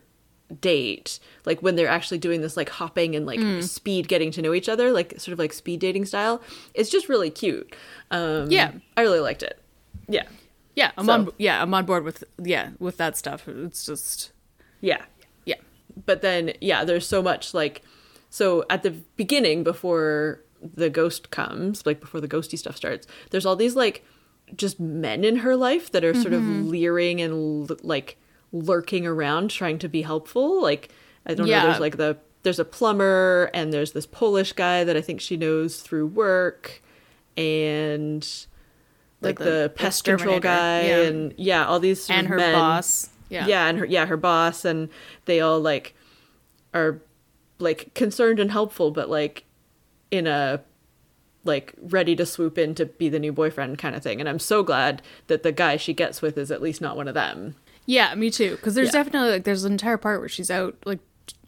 date, 0.62 1.19
like 1.45 1.62
when 1.62 1.75
they're 1.75 1.88
actually 1.88 2.17
doing 2.17 2.41
this 2.41 2.57
like 2.57 2.69
hopping 2.69 3.15
and 3.15 3.25
like 3.25 3.39
Mm. 3.39 3.63
speed 3.63 4.07
getting 4.07 4.31
to 4.31 4.41
know 4.41 4.53
each 4.53 4.67
other, 4.67 4.91
like 4.91 5.13
sort 5.19 5.33
of 5.33 5.39
like 5.39 5.53
speed 5.53 5.79
dating 5.79 6.05
style, 6.05 6.41
it's 6.74 6.89
just 6.89 7.07
really 7.07 7.29
cute. 7.29 7.75
Um, 8.12 8.50
Yeah. 8.50 8.71
I 8.98 9.01
really 9.01 9.19
liked 9.19 9.43
it. 9.43 9.59
Yeah, 10.07 10.24
yeah. 10.75 10.91
I'm 10.98 11.05
So- 11.05 11.12
on. 11.13 11.29
Yeah, 11.38 11.62
I'm 11.62 11.74
on 11.74 11.86
board 11.86 12.03
with 12.03 12.24
yeah 12.43 12.71
with 12.79 12.98
that 12.98 13.15
stuff. 13.17 13.48
It's 13.48 13.86
just 13.86 14.31
yeah. 14.81 15.03
yeah, 15.45 15.55
But 16.05 16.21
then 16.21 16.53
yeah, 16.62 16.83
there's 16.83 17.05
so 17.07 17.21
much 17.21 17.53
like 17.53 17.83
so 18.31 18.65
at 18.69 18.83
the 18.83 18.91
beginning 19.17 19.63
before 19.63 20.41
the 20.62 20.89
ghost 20.89 21.29
comes, 21.31 21.86
like 21.86 22.00
before 22.00 22.19
the 22.21 22.27
ghosty 22.27 22.57
stuff 22.57 22.75
starts, 22.75 23.07
there's 23.29 23.45
all 23.45 23.55
these 23.55 23.75
like 23.75 24.03
just 24.55 24.79
men 24.79 25.23
in 25.23 25.37
her 25.37 25.55
life 25.55 25.91
that 25.91 26.03
are 26.03 26.13
sort 26.13 26.33
of 26.33 26.41
Mm-hmm. 26.41 26.69
leering 26.69 27.21
and 27.21 27.69
l- 27.69 27.77
like 27.83 28.17
lurking 28.51 29.05
around 29.05 29.49
trying 29.51 29.77
to 29.79 29.87
be 29.89 30.01
helpful. 30.01 30.61
Like 30.61 30.89
I 31.25 31.33
don't 31.33 31.47
Yeah. 31.47 31.61
know, 31.61 31.67
there's 31.69 31.79
like 31.79 31.97
the 31.97 32.17
there's 32.43 32.59
a 32.59 32.65
plumber 32.65 33.51
and 33.53 33.71
there's 33.73 33.91
this 33.91 34.05
Polish 34.05 34.53
guy 34.53 34.83
that 34.85 34.95
I 34.95 35.01
think 35.01 35.19
she 35.21 35.35
knows 35.37 35.81
through 35.81 36.07
work 36.07 36.81
and 37.37 38.25
like 39.21 39.37
The- 39.37 39.43
the, 39.43 39.49
the 39.51 39.71
pest 39.75 40.03
control 40.05 40.39
guy 40.39 40.81
yeah. 40.83 41.01
and 41.03 41.33
yeah, 41.37 41.65
all 41.65 41.79
these 41.79 42.09
and 42.09 42.27
her 42.27 42.37
men 42.37 42.53
boss. 42.53 43.09
Yeah, 43.29 43.45
yeah 43.47 43.67
and 43.67 43.77
her 43.79 43.85
yeah 43.85 44.05
her 44.05 44.17
boss 44.17 44.65
and 44.65 44.89
they 45.25 45.39
all 45.41 45.59
like 45.59 45.93
are 46.73 47.01
like 47.59 47.93
concerned 47.93 48.39
and 48.39 48.49
helpful 48.51 48.89
but 48.91 49.09
like 49.09 49.43
in 50.11 50.25
a 50.25 50.61
like 51.49 51.73
ready 51.81 52.15
to 52.15 52.25
swoop 52.25 52.57
in 52.57 52.73
to 52.75 52.85
be 52.85 53.09
the 53.09 53.19
new 53.19 53.33
boyfriend 53.33 53.77
kind 53.77 53.95
of 53.95 54.01
thing 54.01 54.21
and 54.21 54.29
i'm 54.29 54.39
so 54.39 54.63
glad 54.63 55.01
that 55.27 55.43
the 55.43 55.51
guy 55.51 55.75
she 55.75 55.93
gets 55.93 56.21
with 56.21 56.37
is 56.37 56.49
at 56.51 56.61
least 56.61 56.79
not 56.79 56.95
one 56.95 57.07
of 57.09 57.13
them 57.15 57.55
Yeah, 57.85 58.13
me 58.15 58.29
too. 58.29 58.51
Because 58.55 58.75
there's 58.75 58.89
Yeah. 58.93 59.03
definitely 59.03 59.31
like 59.31 59.43
there's 59.45 59.63
an 59.65 59.71
entire 59.71 59.97
part 59.97 60.19
where 60.19 60.29
she's 60.29 60.51
out 60.51 60.77
like 60.85 60.99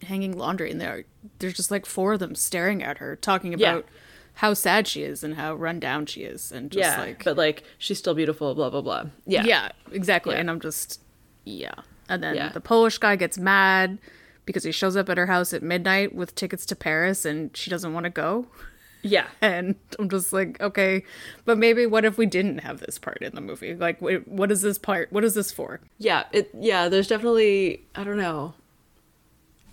hanging 0.02 0.36
laundry, 0.36 0.70
and 0.72 0.80
there 0.80 1.04
there's 1.38 1.54
just 1.54 1.70
like 1.70 1.86
four 1.86 2.14
of 2.14 2.18
them 2.18 2.34
staring 2.34 2.82
at 2.82 2.98
her, 2.98 3.14
talking 3.14 3.52
Yeah. 3.52 3.58
about 3.74 3.84
how 4.42 4.52
sad 4.54 4.88
she 4.88 5.02
is 5.04 5.22
and 5.22 5.34
how 5.36 5.54
run 5.54 5.78
down 5.78 6.06
she 6.06 6.22
is, 6.22 6.50
and 6.50 6.70
just 6.72 6.80
yeah 6.82 6.98
like 7.00 7.22
but 7.22 7.36
like 7.36 7.62
she's 7.78 7.98
still 7.98 8.14
beautiful 8.14 8.54
blah 8.56 8.70
blah 8.70 8.80
blah 8.80 9.04
yeah 9.24 9.44
yeah, 9.44 9.68
exactly. 9.92 10.34
Yeah. 10.34 10.40
And 10.40 10.50
I'm 10.50 10.58
just 10.58 11.00
yeah. 11.44 11.74
And 12.08 12.22
then 12.24 12.34
Yeah. 12.34 12.48
the 12.48 12.60
Polish 12.60 12.98
guy 12.98 13.14
gets 13.14 13.38
mad 13.38 13.98
because 14.44 14.64
he 14.64 14.72
shows 14.72 14.96
up 14.96 15.08
at 15.08 15.18
her 15.18 15.26
house 15.26 15.52
at 15.54 15.62
midnight 15.62 16.12
with 16.12 16.34
tickets 16.34 16.66
to 16.66 16.74
Paris, 16.74 17.24
and 17.24 17.56
she 17.56 17.70
doesn't 17.70 17.92
want 17.94 18.04
to 18.04 18.10
go. 18.10 18.46
Yeah 19.02 19.26
And 19.40 19.74
I'm 19.98 20.08
just 20.08 20.32
like, 20.32 20.60
okay, 20.60 21.02
but 21.44 21.58
maybe 21.58 21.86
what 21.86 22.04
if 22.04 22.16
we 22.18 22.26
didn't 22.26 22.58
have 22.58 22.80
this 22.80 22.98
part 22.98 23.18
in 23.20 23.34
the 23.34 23.40
movie? 23.40 23.74
Like, 23.74 24.00
what 24.00 24.50
is 24.52 24.62
this 24.62 24.78
part? 24.78 25.12
What 25.12 25.24
is 25.24 25.34
this 25.34 25.50
for? 25.52 25.80
yeah 25.98 26.24
it 26.32 26.50
yeah 26.58 26.88
there's 26.88 27.08
definitely 27.08 27.82
i 27.94 28.02
don't 28.04 28.16
know 28.18 28.54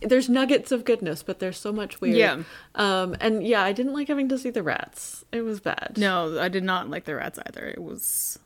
there's 0.01 0.29
nuggets 0.29 0.71
of 0.71 0.85
goodness 0.85 1.23
but 1.23 1.39
there's 1.39 1.57
so 1.57 1.71
much 1.73 1.99
weird 1.99 2.15
Yeah. 2.15 2.43
um 2.75 3.15
and 3.19 3.45
yeah 3.45 3.61
i 3.63 3.71
didn't 3.73 3.93
like 3.93 4.07
having 4.07 4.29
to 4.29 4.37
see 4.37 4.49
the 4.49 4.63
rats 4.63 5.25
it 5.31 5.41
was 5.41 5.59
bad 5.59 5.93
No, 5.97 6.39
I 6.39 6.47
did 6.49 6.63
not 6.63 6.89
like 6.89 7.03
the 7.05 7.15
rats 7.15 7.37
either. 7.47 7.65
It 7.67 7.81
was 7.83 8.39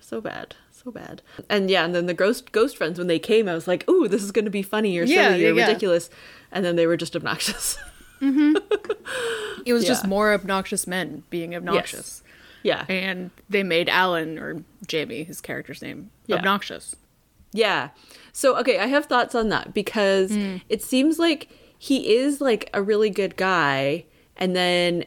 so 0.00 0.20
bad 0.20 0.54
so 0.70 0.90
bad 0.90 1.20
and 1.50 1.68
yeah 1.70 1.84
and 1.84 1.94
then 1.94 2.06
the 2.06 2.14
ghost 2.14 2.52
ghost 2.52 2.76
friends 2.76 2.96
when 2.98 3.08
they 3.08 3.18
came 3.18 3.48
i 3.48 3.54
was 3.54 3.66
like 3.66 3.88
ooh 3.90 4.06
this 4.08 4.22
is 4.22 4.30
going 4.30 4.44
to 4.44 4.50
be 4.50 4.62
funny 4.62 4.96
or 4.98 5.02
Yeah, 5.04 5.30
silly 5.32 5.44
or 5.46 5.48
yeah, 5.48 5.54
yeah. 5.60 5.66
ridiculous 5.66 6.08
and 6.52 6.64
then 6.64 6.76
they 6.76 6.86
were 6.86 6.96
just 6.96 7.16
obnoxious 7.16 7.76
it 9.66 9.72
was 9.72 9.84
just 9.84 10.06
more 10.06 10.32
obnoxious 10.32 10.86
men 10.86 11.22
being 11.30 11.54
obnoxious. 11.54 12.22
yeah 12.62 12.84
And 12.88 13.30
they 13.48 13.62
made 13.62 13.88
Alan 13.88 14.38
or 14.38 14.62
Jamie, 14.86 15.24
his 15.24 15.40
character's 15.40 15.82
name, 15.82 16.10
Yeah. 16.26 16.36
obnoxious. 16.36 16.96
yeah 17.52 17.90
so 18.32 18.56
okay 18.58 18.78
i 18.78 18.86
have 18.86 19.06
thoughts 19.06 19.34
on 19.34 19.48
that 19.50 19.72
because 19.72 20.30
Mm. 20.32 20.60
it 20.68 20.82
seems 20.82 21.18
like 21.18 21.48
he 21.78 22.14
is 22.16 22.40
like 22.40 22.68
a 22.74 22.82
really 22.82 23.10
good 23.10 23.36
guy 23.36 24.04
and 24.36 24.54
then 24.56 25.04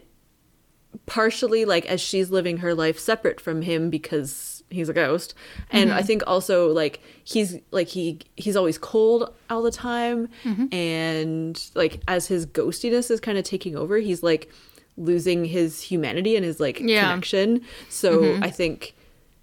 partially 1.05 1.65
like 1.65 1.85
as 1.85 2.01
she's 2.01 2.31
living 2.31 2.57
her 2.57 2.73
life 2.73 2.97
separate 2.99 3.39
from 3.41 3.61
him 3.63 3.89
because 3.89 4.58
he's 4.69 4.89
a 4.89 4.93
ghost 4.93 5.33
and 5.71 5.89
Mm-hmm. 5.89 5.99
i 5.99 6.01
think 6.01 6.21
also 6.27 6.71
like 6.71 7.01
he's 7.23 7.57
like 7.71 7.87
he 7.87 8.19
he's 8.35 8.55
always 8.55 8.77
cold 8.77 9.33
all 9.49 9.61
the 9.63 9.71
time 9.71 10.29
Mm-hmm. 10.43 10.73
and 10.73 11.69
like 11.75 12.01
as 12.07 12.27
his 12.27 12.45
ghostiness 12.45 13.09
is 13.09 13.19
kind 13.19 13.37
of 13.37 13.43
taking 13.43 13.75
over 13.75 13.97
he's 13.97 14.21
like 14.23 14.51
losing 14.97 15.45
his 15.45 15.81
humanity 15.81 16.35
and 16.35 16.43
his 16.45 16.59
like 16.59 16.79
Yeah. 16.79 16.85
Mm-hmm. 17.01 17.09
connection 17.09 17.61
so 17.89 18.37
i 18.41 18.49
think 18.49 18.93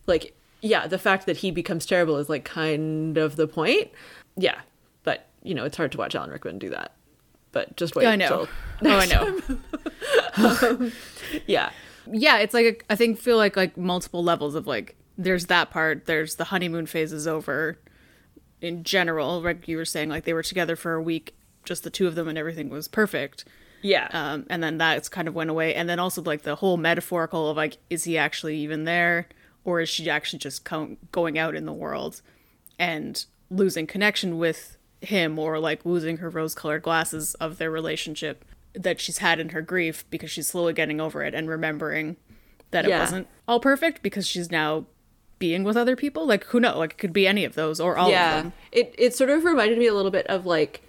like 0.07 0.35
yeah 0.61 0.87
the 0.87 0.99
fact 0.99 1.27
that 1.27 1.39
he 1.39 1.51
becomes 1.51 1.87
terrible 1.87 2.17
is 2.19 2.29
like 2.29 2.45
kind 2.45 3.17
of 3.19 3.37
the 3.37 3.47
point 3.49 3.91
yeah 4.37 4.61
but 5.03 5.27
you 5.43 5.55
know 5.55 5.65
it's 5.65 5.77
hard 5.77 5.91
to 5.93 5.99
watch 5.99 6.15
alan 6.15 6.31
rickman 6.31 6.59
do 6.59 6.71
that 6.71 6.93
but 7.53 7.75
just 7.77 7.97
wait 7.97 8.07
I 8.07 8.17
know. 8.17 8.47
Oh, 8.85 8.91
I 8.91 9.07
know. 9.07 10.91
yeah 11.47 11.71
yeah, 12.09 12.39
it's 12.39 12.55
like 12.55 12.85
I 12.89 12.95
think 12.95 13.19
feel 13.19 13.37
like 13.37 13.57
like 13.57 13.77
multiple 13.77 14.23
levels 14.23 14.55
of 14.55 14.67
like 14.69 14.95
there's 15.19 15.47
that 15.47 15.71
part, 15.71 16.07
there's 16.07 16.37
the 16.37 16.45
honeymoon 16.45 16.87
phase 16.87 17.13
is 17.13 17.27
over 17.27 17.79
in 18.61 18.85
general, 18.85 19.41
like 19.41 19.69
you 19.69 19.77
were 19.77 19.85
saying, 19.85 20.09
like 20.09 20.25
they 20.25 20.33
were 20.33 20.43
together 20.43 20.77
for 20.77 20.95
a 20.95 21.03
week, 21.03 21.35
just 21.65 21.85
the 21.85 21.91
two 21.91 22.07
of 22.07 22.15
them 22.15 22.29
and 22.29 22.39
everything 22.39 22.69
was 22.69 22.89
perfect. 22.89 23.45
yeah 23.83 24.09
Um, 24.13 24.47
and 24.49 24.63
then 24.63 24.79
that's 24.79 25.09
kind 25.09 25.29
of 25.29 25.35
went 25.35 25.51
away. 25.51 25.75
And 25.75 25.89
then 25.89 25.99
also 25.99 26.23
like 26.23 26.43
the 26.43 26.57
whole 26.57 26.77
metaphorical 26.77 27.51
of 27.51 27.57
like, 27.57 27.79
is 27.91 28.05
he 28.05 28.17
actually 28.17 28.57
even 28.59 28.85
there? 28.85 29.29
Or 29.65 29.81
is 29.81 29.89
she 29.89 30.09
actually 30.09 30.39
just 30.39 30.65
co- 30.65 30.97
going 31.13 31.39
out 31.39 31.55
in 31.55 31.67
the 31.67 31.73
world 31.73 32.23
and 32.79 33.25
losing 33.51 33.87
connection 33.87 34.39
with 34.39 34.77
him 35.01 35.39
or 35.39 35.59
like 35.59 35.85
losing 35.85 36.19
her 36.19 36.31
rose 36.31 36.55
colored 36.55 36.83
glasses 36.83 37.35
of 37.35 37.59
their 37.59 37.71
relationship 37.71 38.45
that 38.75 39.01
she's 39.01 39.19
had 39.19 39.39
in 39.41 39.51
her 39.51 39.63
grief 39.63 40.05
because 40.11 40.31
she's 40.31 40.49
slowly 40.49 40.73
getting 40.73 41.01
over 41.01 41.23
it 41.23 41.35
and 41.35 41.49
remembering 41.49 42.17
that 42.71 42.85
it 42.85 42.91
wasn't 43.01 43.27
all 43.47 43.61
perfect 43.61 44.03
because 44.03 44.27
she's 44.27 44.51
now 44.51 44.87
being 45.39 45.65
with 45.65 45.77
other 45.77 45.97
people? 45.97 46.27
Like, 46.27 46.45
who 46.45 46.61
knows? 46.61 46.77
Like, 46.77 46.93
it 46.93 46.99
could 46.99 47.13
be 47.13 47.27
any 47.27 47.45
of 47.45 47.55
those 47.55 47.81
or 47.81 47.97
all 47.99 48.09
of 48.09 48.13
them. 48.13 48.53
It 48.73 48.95
it 48.99 49.15
sort 49.15 49.31
of 49.31 49.45
reminded 49.45 49.79
me 49.79 49.87
a 49.87 49.95
little 49.95 50.11
bit 50.11 50.27
of 50.29 50.47
like 50.47 50.83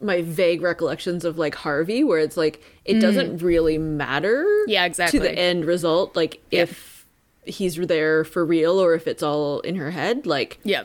my 0.00 0.22
vague 0.22 0.62
recollections 0.62 1.24
of 1.24 1.38
like 1.38 1.54
Harvey, 1.54 2.02
where 2.04 2.18
it's 2.18 2.36
like 2.36 2.62
it 2.84 3.00
doesn't 3.00 3.38
really 3.42 3.76
matter. 3.78 4.44
Mm. 4.44 4.64
Yeah, 4.68 4.84
exactly. 4.86 5.18
To 5.18 5.22
the 5.24 5.32
end 5.38 5.64
result, 5.66 6.16
like 6.16 6.40
Yeah. 6.50 6.62
if 6.62 7.06
he's 7.44 7.76
there 7.76 8.24
for 8.24 8.44
real 8.44 8.78
or 8.80 8.94
if 8.94 9.06
it's 9.06 9.22
all 9.22 9.60
in 9.60 9.76
her 9.76 9.90
head, 9.90 10.24
like 10.26 10.58
Yeah. 10.64 10.84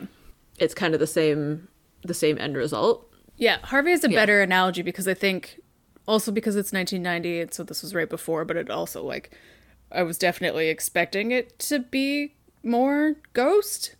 it's 0.58 0.74
kind 0.74 0.92
of 0.94 1.00
the 1.00 1.06
same 1.06 1.68
the 2.02 2.14
same 2.14 2.38
end 2.38 2.56
result. 2.56 3.10
Yeah, 3.38 3.58
Harvey 3.62 3.92
is 3.92 4.04
a 4.04 4.10
Yeah. 4.10 4.16
better 4.20 4.40
analogy 4.42 4.82
because 4.82 5.08
I 5.08 5.14
think 5.14 5.60
also 6.06 6.30
because 6.30 6.54
it's 6.56 6.72
1990, 6.72 7.40
and 7.40 7.52
so 7.54 7.62
this 7.64 7.82
was 7.82 7.94
right 7.94 8.08
before, 8.08 8.44
but 8.44 8.56
it 8.56 8.70
also 8.70 9.02
like 9.02 9.30
I 9.90 10.02
was 10.02 10.18
definitely 10.18 10.68
expecting 10.68 11.30
it 11.30 11.58
to 11.60 11.78
be 11.78 12.34
more 12.66 13.14
ghost 13.32 13.94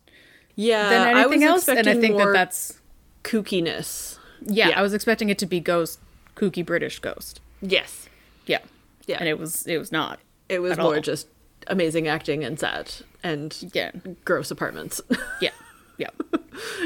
Yeah, 0.55 0.89
than 0.91 1.17
I 1.17 1.21
anything 1.23 1.45
else, 1.45 1.69
and 1.69 1.87
I 1.89 1.95
think 1.95 2.17
that 2.19 2.33
that's 2.33 2.81
kookiness. 3.25 4.19
yeah, 4.43 4.69
Yeah. 4.71 4.79
I 4.79 4.83
was 4.83 4.93
expecting 4.95 5.29
it 5.29 5.39
to 5.39 5.47
be 5.47 5.61
ghost, 5.61 6.01
kooky 6.35 6.65
British 6.65 6.99
ghost. 6.99 7.41
Yes, 7.63 8.09
Yeah, 8.47 8.59
Yeah. 9.07 9.17
and 9.21 9.29
it 9.29 9.39
was 9.39 9.67
it 9.67 9.79
was 9.79 9.91
not. 9.93 10.21
it 10.49 10.61
was 10.61 10.77
more 10.79 10.97
all. 10.97 11.01
just 11.01 11.29
amazing 11.69 12.07
acting 12.07 12.45
and 12.45 12.59
sad 12.61 12.93
and 13.23 13.57
Yeah, 13.73 13.91
gross 14.25 14.51
apartments. 14.51 15.01
yeah, 15.41 15.51
yeah. 15.99 16.11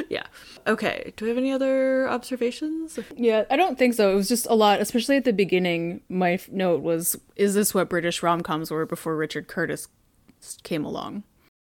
yeah. 0.09 0.25
Okay. 0.67 1.13
Do 1.17 1.25
we 1.25 1.29
have 1.31 1.39
any 1.39 1.53
other 1.53 2.09
observations? 2.09 2.99
Yeah, 3.17 3.45
I 3.51 3.57
don't 3.57 3.79
think 3.79 3.95
so. 3.95 4.13
It 4.13 4.15
was 4.15 4.29
just 4.29 4.47
a 4.49 4.55
lot, 4.55 4.81
especially 4.81 5.17
at 5.17 5.25
the 5.25 5.33
beginning. 5.33 6.01
My 6.09 6.39
note 6.51 6.83
was, 6.83 7.19
"Is 7.37 7.55
this 7.55 7.75
what 7.75 7.89
British 7.89 8.23
rom 8.23 8.43
coms 8.43 8.71
were 8.71 8.87
before 8.87 9.17
Richard 9.17 9.49
Curtis 9.49 9.89
came 10.63 10.85
along?" 10.85 11.25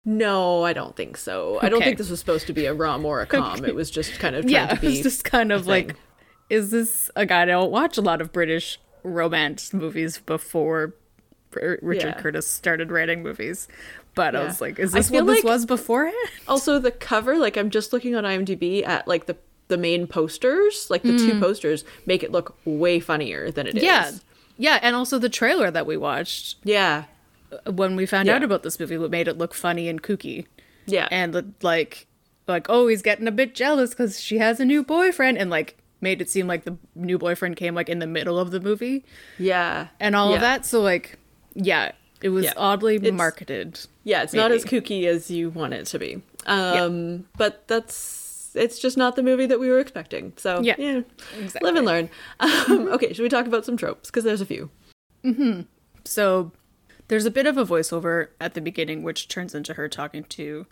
No, 0.04 0.62
I 0.64 0.72
don't 0.74 0.94
think 0.94 1.16
so. 1.16 1.58
I 1.62 1.68
don't 1.68 1.82
think 1.82 1.96
this 1.98 2.10
was 2.10 2.18
supposed 2.20 2.46
to 2.48 2.52
be 2.52 2.66
a 2.66 2.74
rom 2.74 3.04
or 3.06 3.20
a 3.22 3.26
com. 3.26 3.64
It 3.64 3.74
was 3.74 3.90
just 3.90 4.18
kind 4.18 4.36
of 4.36 4.42
trying 4.42 4.52
yeah, 4.52 4.66
to 4.66 4.74
it 4.74 4.82
was 4.82 5.00
just 5.00 5.24
kind 5.24 5.50
of 5.50 5.62
thing. 5.62 5.88
like, 5.88 5.96
is 6.50 6.70
this 6.70 7.10
a 7.16 7.24
guy? 7.24 7.42
I 7.42 7.44
don't 7.46 7.70
watch 7.70 7.96
a 7.96 8.02
lot 8.02 8.20
of 8.20 8.32
British 8.32 8.78
romance 9.02 9.72
movies 9.72 10.18
before 10.18 10.94
R- 11.60 11.78
Richard 11.80 12.14
Yeah. 12.16 12.20
Curtis 12.20 12.46
started 12.46 12.90
writing 12.90 13.22
movies, 13.22 13.66
but 14.14 14.36
I 14.36 14.44
was 14.44 14.60
like, 14.60 14.78
is 14.78 14.92
this 14.92 15.10
what 15.10 15.24
this 15.26 15.36
like- 15.36 15.44
was 15.44 15.64
beforehand? 15.64 16.14
Also, 16.48 16.78
the 16.78 16.90
cover, 16.90 17.38
like 17.38 17.56
I'm 17.56 17.70
just 17.70 17.92
looking 17.92 18.14
on 18.14 18.24
IMDb 18.24 18.86
at 18.86 19.08
like 19.08 19.24
the 19.26 19.36
the 19.68 19.78
main 19.78 20.06
posters, 20.06 20.88
like 20.90 21.02
the 21.02 21.16
two 21.16 21.40
posters, 21.40 21.84
make 22.04 22.22
it 22.22 22.30
look 22.30 22.54
way 22.66 23.00
funnier 23.00 23.50
than 23.50 23.66
it 23.66 23.76
is. 23.76 23.82
Mm. 23.82 23.86
Yeah, 23.86 24.10
yeah, 24.58 24.78
and 24.82 24.94
also 24.94 25.18
the 25.18 25.30
trailer 25.30 25.70
that 25.70 25.86
we 25.86 25.96
watched 25.96 26.56
Yeah. 26.64 27.04
When 27.66 27.96
we 27.96 28.06
found 28.06 28.26
Yeah. 28.28 28.36
out 28.36 28.42
about 28.42 28.62
this 28.62 28.78
movie 28.80 28.98
what 28.98 29.10
made 29.10 29.28
it 29.28 29.38
look 29.38 29.54
funny 29.54 29.88
and 29.88 30.02
kooky. 30.02 30.46
Yeah. 30.86 31.08
and 31.10 31.32
the, 31.32 31.46
like 31.62 32.06
like 32.46 32.66
oh 32.68 32.86
he's 32.88 33.00
getting 33.02 33.26
a 33.26 33.32
bit 33.32 33.54
jealous 33.54 33.90
because 33.90 34.20
she 34.20 34.38
has 34.38 34.60
a 34.60 34.64
new 34.64 34.82
boyfriend 34.84 35.38
and 35.38 35.48
like 35.50 35.78
made 36.02 36.20
it 36.20 36.28
seem 36.28 36.46
like 36.46 36.64
the 36.64 36.76
new 36.94 37.16
boyfriend 37.16 37.56
came 37.56 37.74
like 37.74 37.88
in 37.88 37.98
the 38.00 38.06
middle 38.06 38.38
of 38.38 38.50
the 38.50 38.60
movie 38.60 39.04
Yeah. 39.38 39.88
and 39.98 40.14
all 40.14 40.28
yeah. 40.30 40.34
of 40.34 40.40
that. 40.42 40.66
So 40.66 40.82
like, 40.82 41.18
yeah, 41.54 41.92
it 42.20 42.28
was 42.28 42.44
Yeah. 42.44 42.52
oddly 42.56 42.96
It's- 42.96 43.12
marketed. 43.12 43.80
Yeah, 44.02 44.22
it's 44.22 44.34
not 44.34 44.52
as 44.52 44.64
kooky 44.66 45.06
as 45.06 45.30
you 45.30 45.48
want 45.48 45.72
it 45.72 45.86
to 45.86 45.98
be. 45.98 46.20
Um, 46.46 47.24
but 47.38 47.66
that's 47.68 48.52
it's 48.54 48.78
just 48.78 48.96
not 48.98 49.16
the 49.16 49.22
movie 49.22 49.46
that 49.46 49.58
we 49.58 49.68
were 49.70 49.80
expecting. 49.80 50.34
So 50.36 50.60
Yeah, 50.60 50.74
yeah, 50.78 51.00
exactly. 51.40 51.66
live 51.70 51.76
and 51.76 51.86
learn. 51.86 52.10
Um, 52.40 52.88
okay, 52.92 53.14
should 53.14 53.22
we 53.22 53.30
talk 53.30 53.46
about 53.46 53.64
some 53.64 53.78
tropes? 53.78 54.10
Because 54.10 54.24
there's 54.24 54.42
a 54.42 54.46
few. 54.46 54.68
So 56.04 56.52
there's 57.08 57.24
a 57.26 57.30
bit 57.30 57.46
of 57.46 57.56
a 57.56 57.64
voiceover 57.64 58.28
at 58.40 58.54
the 58.54 58.60
beginning, 58.60 59.02
which 59.02 59.28
turns 59.28 59.54
into 59.54 59.74
her 59.74 59.88
talking 59.88 60.24
to 60.24 60.66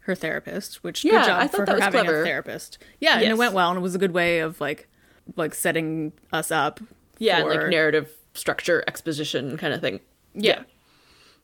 her 0.00 0.14
therapist. 0.14 0.82
Which 0.84 1.04
Yeah, 1.04 1.12
good 1.20 1.26
job 1.26 1.40
I 1.40 1.46
thought 1.46 1.56
for 1.56 1.66
that 1.66 1.72
her 1.72 1.74
was 1.76 1.84
having 1.84 2.00
clever. 2.04 2.22
a 2.22 2.24
therapist. 2.24 2.78
Yeah, 3.00 3.14
and 3.18 3.24
it 3.28 3.36
went 3.36 3.52
well, 3.54 3.70
and 3.70 3.78
it 3.78 3.82
was 3.82 3.94
a 3.94 3.98
good 3.98 4.12
way 4.12 4.40
of 4.40 4.60
like 4.60 4.88
like 5.36 5.54
setting 5.54 6.12
us 6.32 6.50
up. 6.50 6.80
Yeah, 7.18 7.42
for- 7.42 7.48
like 7.54 7.68
narrative 7.68 8.10
structure, 8.34 8.82
exposition 8.86 9.56
kind 9.58 9.74
of 9.74 9.80
thing. 9.80 10.00
Yeah. 10.34 10.62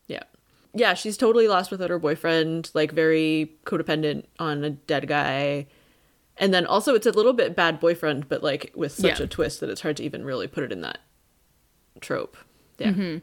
Yeah. 0.07 0.23
Yeah, 0.73 0.95
she's 0.95 1.17
totally 1.17 1.49
lost 1.49 1.71
without 1.71 1.91
her 1.91 1.99
boyfriend, 1.99 2.71
like 2.75 2.93
very 2.93 3.57
codependent 3.65 4.25
on 4.39 4.65
a 4.65 4.71
dead 4.71 5.07
guy. 5.09 5.67
And 6.37 6.53
then 6.55 6.67
also 6.67 6.95
it's 6.95 7.07
a 7.07 7.13
little 7.13 7.33
bit 7.33 7.55
bad 7.55 7.79
boyfriend, 7.81 8.29
but 8.29 8.43
like 8.43 8.73
with 8.75 8.93
such 8.93 9.19
Yeah. 9.21 9.25
a 9.25 9.29
twist 9.29 9.61
that 9.61 9.71
it's 9.71 9.83
hard 9.83 9.97
to 9.99 10.03
even 10.05 10.25
really 10.25 10.47
put 10.49 10.65
it 10.65 10.73
in 10.73 10.81
that 10.81 10.99
trope. 12.01 12.37
Yeah. 12.79 12.91
Mm-hmm. 12.91 13.19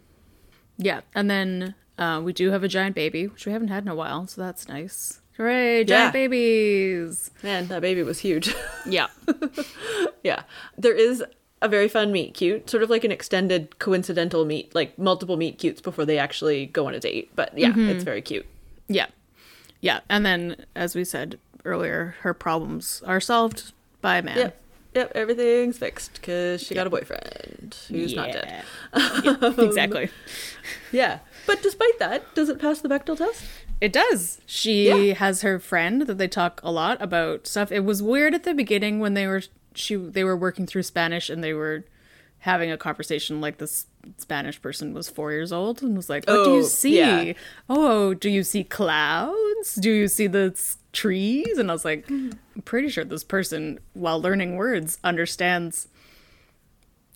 Yeah, 0.78 1.02
and 1.14 1.30
then 1.30 1.76
uh, 1.98 2.22
we 2.24 2.34
do 2.34 2.52
have 2.52 2.64
a 2.64 2.68
giant 2.68 2.96
baby, 2.96 3.28
which 3.28 3.46
we 3.46 3.52
haven't 3.52 3.68
had 3.68 3.84
in 3.84 3.90
a 3.90 3.96
while, 3.96 4.26
so 4.28 4.42
that's 4.42 4.68
nice. 4.68 5.22
Hooray, 5.38 5.84
giant 5.86 6.08
Yeah. 6.08 6.12
babies! 6.12 7.32
Man, 7.44 7.68
that 7.68 7.82
baby 7.82 8.04
was 8.04 8.20
huge. 8.20 8.54
Yeah, 8.86 9.08
yeah. 10.24 10.44
There 10.78 10.94
is 10.96 11.24
a 11.62 11.68
very 11.70 11.88
fun 11.88 12.12
meet 12.12 12.34
cute, 12.34 12.70
sort 12.70 12.82
of 12.84 12.90
like 12.90 13.04
an 13.04 13.12
extended 13.12 13.78
coincidental 13.80 14.44
meet, 14.46 14.74
like 14.74 14.98
multiple 14.98 15.38
meet 15.38 15.60
cutes 15.60 15.82
before 15.82 16.06
they 16.06 16.18
actually 16.18 16.66
go 16.66 16.88
on 16.88 16.96
a 16.96 17.00
date. 17.00 17.32
But 17.36 17.56
yeah, 17.58 17.70
Mm-hmm. 17.70 17.90
it's 17.90 18.04
very 18.04 18.22
cute. 18.22 18.46
yeah, 18.88 19.08
yeah. 19.82 20.00
And 20.10 20.26
then, 20.26 20.66
as 20.76 20.96
we 20.96 21.04
said 21.04 21.38
earlier, 21.64 22.16
her 22.22 22.34
problems 22.34 23.04
are 23.06 23.20
solved 23.22 23.72
by 24.02 24.18
a 24.18 24.22
man. 24.24 24.38
Yep. 24.38 24.61
Yep, 24.94 25.12
everything's 25.16 25.78
fixed 25.78 26.16
because 26.16 26.62
she 26.62 26.76
got 26.76 26.86
a 26.86 26.90
boyfriend 26.90 27.78
who's 27.88 28.14
not 28.14 28.32
dead. 28.34 28.64
Yeah, 28.94 29.36
um, 29.42 29.60
exactly. 29.60 30.10
Yeah. 30.92 31.20
But 31.48 31.64
despite 31.64 31.98
that, 32.00 32.36
does 32.36 32.50
it 32.50 32.60
pass 32.60 32.82
the 32.82 32.90
Bechdel 32.90 33.18
test? 33.18 33.44
It 33.80 33.94
does. 33.94 34.42
She 34.46 34.88
Yeah. 34.90 35.14
has 35.16 35.42
her 35.44 35.60
friend 35.60 36.02
that 36.04 36.18
they 36.18 36.28
talk 36.28 36.60
a 36.64 36.72
lot 36.72 37.02
about 37.02 37.48
stuff. 37.48 37.72
It 37.72 37.86
was 37.86 38.04
weird 38.04 38.36
at 38.36 38.44
the 38.44 38.54
beginning 38.54 39.00
when 39.00 39.14
they 39.14 39.28
were 39.28 39.42
she 39.74 39.96
they 39.96 40.26
were 40.26 40.36
working 40.36 40.68
through 40.68 40.84
Spanish 40.84 41.30
and 41.30 41.42
they 41.42 41.54
were 41.54 41.86
having 42.40 42.70
a 42.70 42.78
conversation 42.78 43.40
like 43.40 43.60
this 43.60 43.86
Spanish 44.18 44.62
person 44.62 44.94
was 44.94 45.08
four 45.10 45.32
years 45.32 45.54
old 45.54 45.82
and 45.82 45.96
was 45.96 46.10
like, 46.10 46.26
"What 46.28 46.44
do 46.44 46.52
Oh, 46.52 46.58
you 46.58 46.64
see? 46.66 46.98
yeah. 46.98 47.34
Oh, 47.70 48.14
do 48.14 48.30
you 48.30 48.44
see 48.44 48.64
clouds? 48.66 49.76
Do 49.76 49.90
you 49.90 50.08
see 50.10 50.28
the 50.28 50.54
trees?" 50.94 51.58
And 51.58 51.70
I 51.70 51.74
was 51.74 51.86
like, 51.86 52.06
Hmm. 52.08 52.32
"I'm 52.56 52.62
pretty 52.64 52.90
sure 52.90 53.04
this 53.04 53.24
person, 53.24 53.80
while 53.94 54.22
learning 54.22 54.56
words, 54.58 54.98
understands 55.04 55.88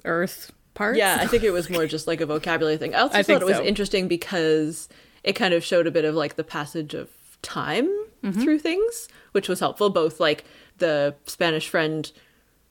Earth 0.03 0.51
parts." 0.73 0.97
Yeah, 0.97 1.17
I 1.19 1.27
think 1.27 1.43
it 1.43 1.51
was 1.59 1.69
more 1.69 1.85
just 1.87 2.07
like 2.07 2.21
a 2.21 2.25
vocabulary 2.25 2.77
thing. 2.77 2.95
I 2.95 2.99
also 2.99 3.17
I 3.17 3.23
thought 3.23 3.41
it 3.41 3.45
was 3.45 3.57
so. 3.57 3.63
interesting 3.63 4.07
because 4.07 4.87
it 5.23 5.33
kind 5.33 5.53
of 5.53 5.63
showed 5.63 5.87
a 5.87 5.91
bit 5.91 6.05
of 6.05 6.15
like 6.15 6.35
the 6.35 6.43
passage 6.43 6.93
of 6.93 7.09
time 7.41 7.89
Mm-hmm. 8.23 8.41
through 8.41 8.57
things, 8.57 9.07
which 9.33 9.47
was 9.47 9.59
helpful. 9.59 9.91
Both 9.91 10.19
like 10.19 10.45
the 10.79 11.13
Spanish 11.27 11.69
friend 11.69 12.11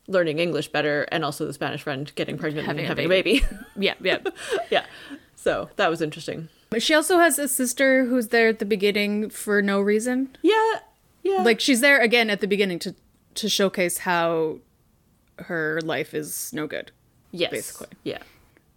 learning 0.09 0.41
English 0.41 0.67
better 0.69 1.07
and 1.13 1.25
also 1.25 1.47
the 1.47 1.53
Spanish 1.53 1.83
friend 1.83 2.11
getting 2.17 2.37
pregnant 2.37 2.67
Having 2.67 2.81
and 2.81 2.87
a 2.87 2.89
having 2.89 3.07
a 3.07 3.09
baby. 3.09 3.45
yeah, 3.79 3.95
yeah. 4.03 4.19
yeah. 4.71 4.85
So 5.37 5.71
that 5.77 5.89
was 5.91 6.03
interesting. 6.03 6.49
She 6.79 6.93
also 6.93 7.19
has 7.19 7.39
a 7.39 7.47
sister 7.47 8.05
who's 8.07 8.29
there 8.29 8.49
at 8.49 8.59
the 8.59 8.65
beginning 8.65 9.31
for 9.31 9.63
no 9.63 9.81
reason. 9.81 10.35
Yeah. 10.43 10.81
Yeah. 11.25 11.43
like 11.43 11.59
she's 11.59 11.81
there 11.81 12.01
again 12.01 12.31
at 12.31 12.41
the 12.41 12.47
beginning 12.47 12.79
to 12.81 12.95
to 13.35 13.49
showcase 13.49 13.99
how 13.99 14.59
her 15.41 15.81
life 15.83 16.15
is 16.15 16.53
no 16.53 16.67
good 16.69 16.93
yes. 17.33 17.51
basically. 17.51 17.89
Yeah. 18.05 18.19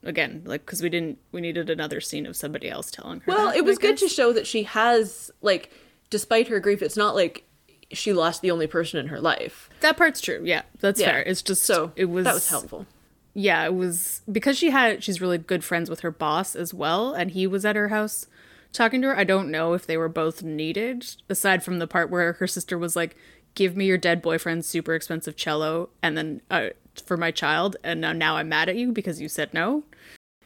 again 0.04 0.42
like 0.46 0.66
because 0.66 0.82
we 0.82 0.90
didn't 0.90 1.20
we 1.32 1.42
needed 1.42 1.70
another 1.70 2.02
scene 2.02 2.26
of 2.26 2.36
somebody 2.36 2.70
else 2.70 2.90
telling 2.90 3.20
her 3.22 3.26
Well, 3.34 3.48
that, 3.48 3.58
it 3.58 3.66
was 3.66 3.78
good 3.78 3.98
to 3.98 4.08
show 4.08 4.34
that 4.34 4.48
she 4.48 4.64
has 4.64 5.30
like 5.42 5.72
despite 6.10 6.48
her 6.48 6.60
grief, 6.60 6.82
it's 6.82 6.96
not 6.98 7.14
like 7.16 7.44
she 7.92 8.12
lost 8.14 8.42
the 8.42 8.50
only 8.52 8.66
person 8.68 9.00
in 9.00 9.08
her 9.08 9.20
life. 9.22 9.70
that 9.82 9.96
part's 9.98 10.20
true 10.22 10.42
yeah 10.44 10.62
that's 10.80 11.00
Yeah. 11.00 11.12
fair 11.12 11.22
it's 11.24 11.42
just 11.42 11.64
So 11.64 11.92
it 11.96 12.06
was 12.06 12.24
that 12.26 12.34
was 12.34 12.50
helpful. 12.50 12.86
yeah 13.34 13.64
it 13.66 13.76
was 13.76 14.22
because 14.32 14.58
she 14.58 14.70
had 14.72 15.04
she's 15.04 15.22
really 15.22 15.38
good 15.38 15.64
friends 15.64 15.90
with 15.90 16.00
her 16.00 16.12
boss 16.12 16.56
as 16.56 16.74
well 16.74 17.14
and 17.14 17.32
he 17.32 17.46
was 17.46 17.66
at 17.66 17.76
her 17.76 17.90
house 17.90 18.26
talking 18.74 19.02
to 19.02 19.08
her 19.08 19.18
i 19.18 19.24
don't 19.24 19.50
know 19.50 19.74
if 19.74 19.86
they 19.88 19.98
were 19.98 20.10
both 20.10 20.44
needed 20.44 21.06
aside 21.30 21.64
from 21.64 21.80
the 21.80 21.88
part 21.88 22.10
where 22.10 22.34
her 22.34 22.48
sister 22.48 22.78
was 22.78 22.96
like 22.96 23.16
give 23.56 23.76
me 23.76 23.86
your 23.86 23.98
dead 23.98 24.22
boyfriend's 24.22 24.68
super 24.68 24.94
expensive 24.94 25.36
cello 25.36 25.90
and 26.04 26.18
then 26.18 26.42
uh, 26.52 26.68
for 27.06 27.18
my 27.18 27.32
child 27.32 27.76
and 27.84 28.02
now, 28.02 28.12
now 28.14 28.36
i'm 28.38 28.50
mad 28.50 28.70
at 28.70 28.76
you 28.76 28.92
because 28.92 29.20
you 29.22 29.28
said 29.30 29.54
no 29.54 29.84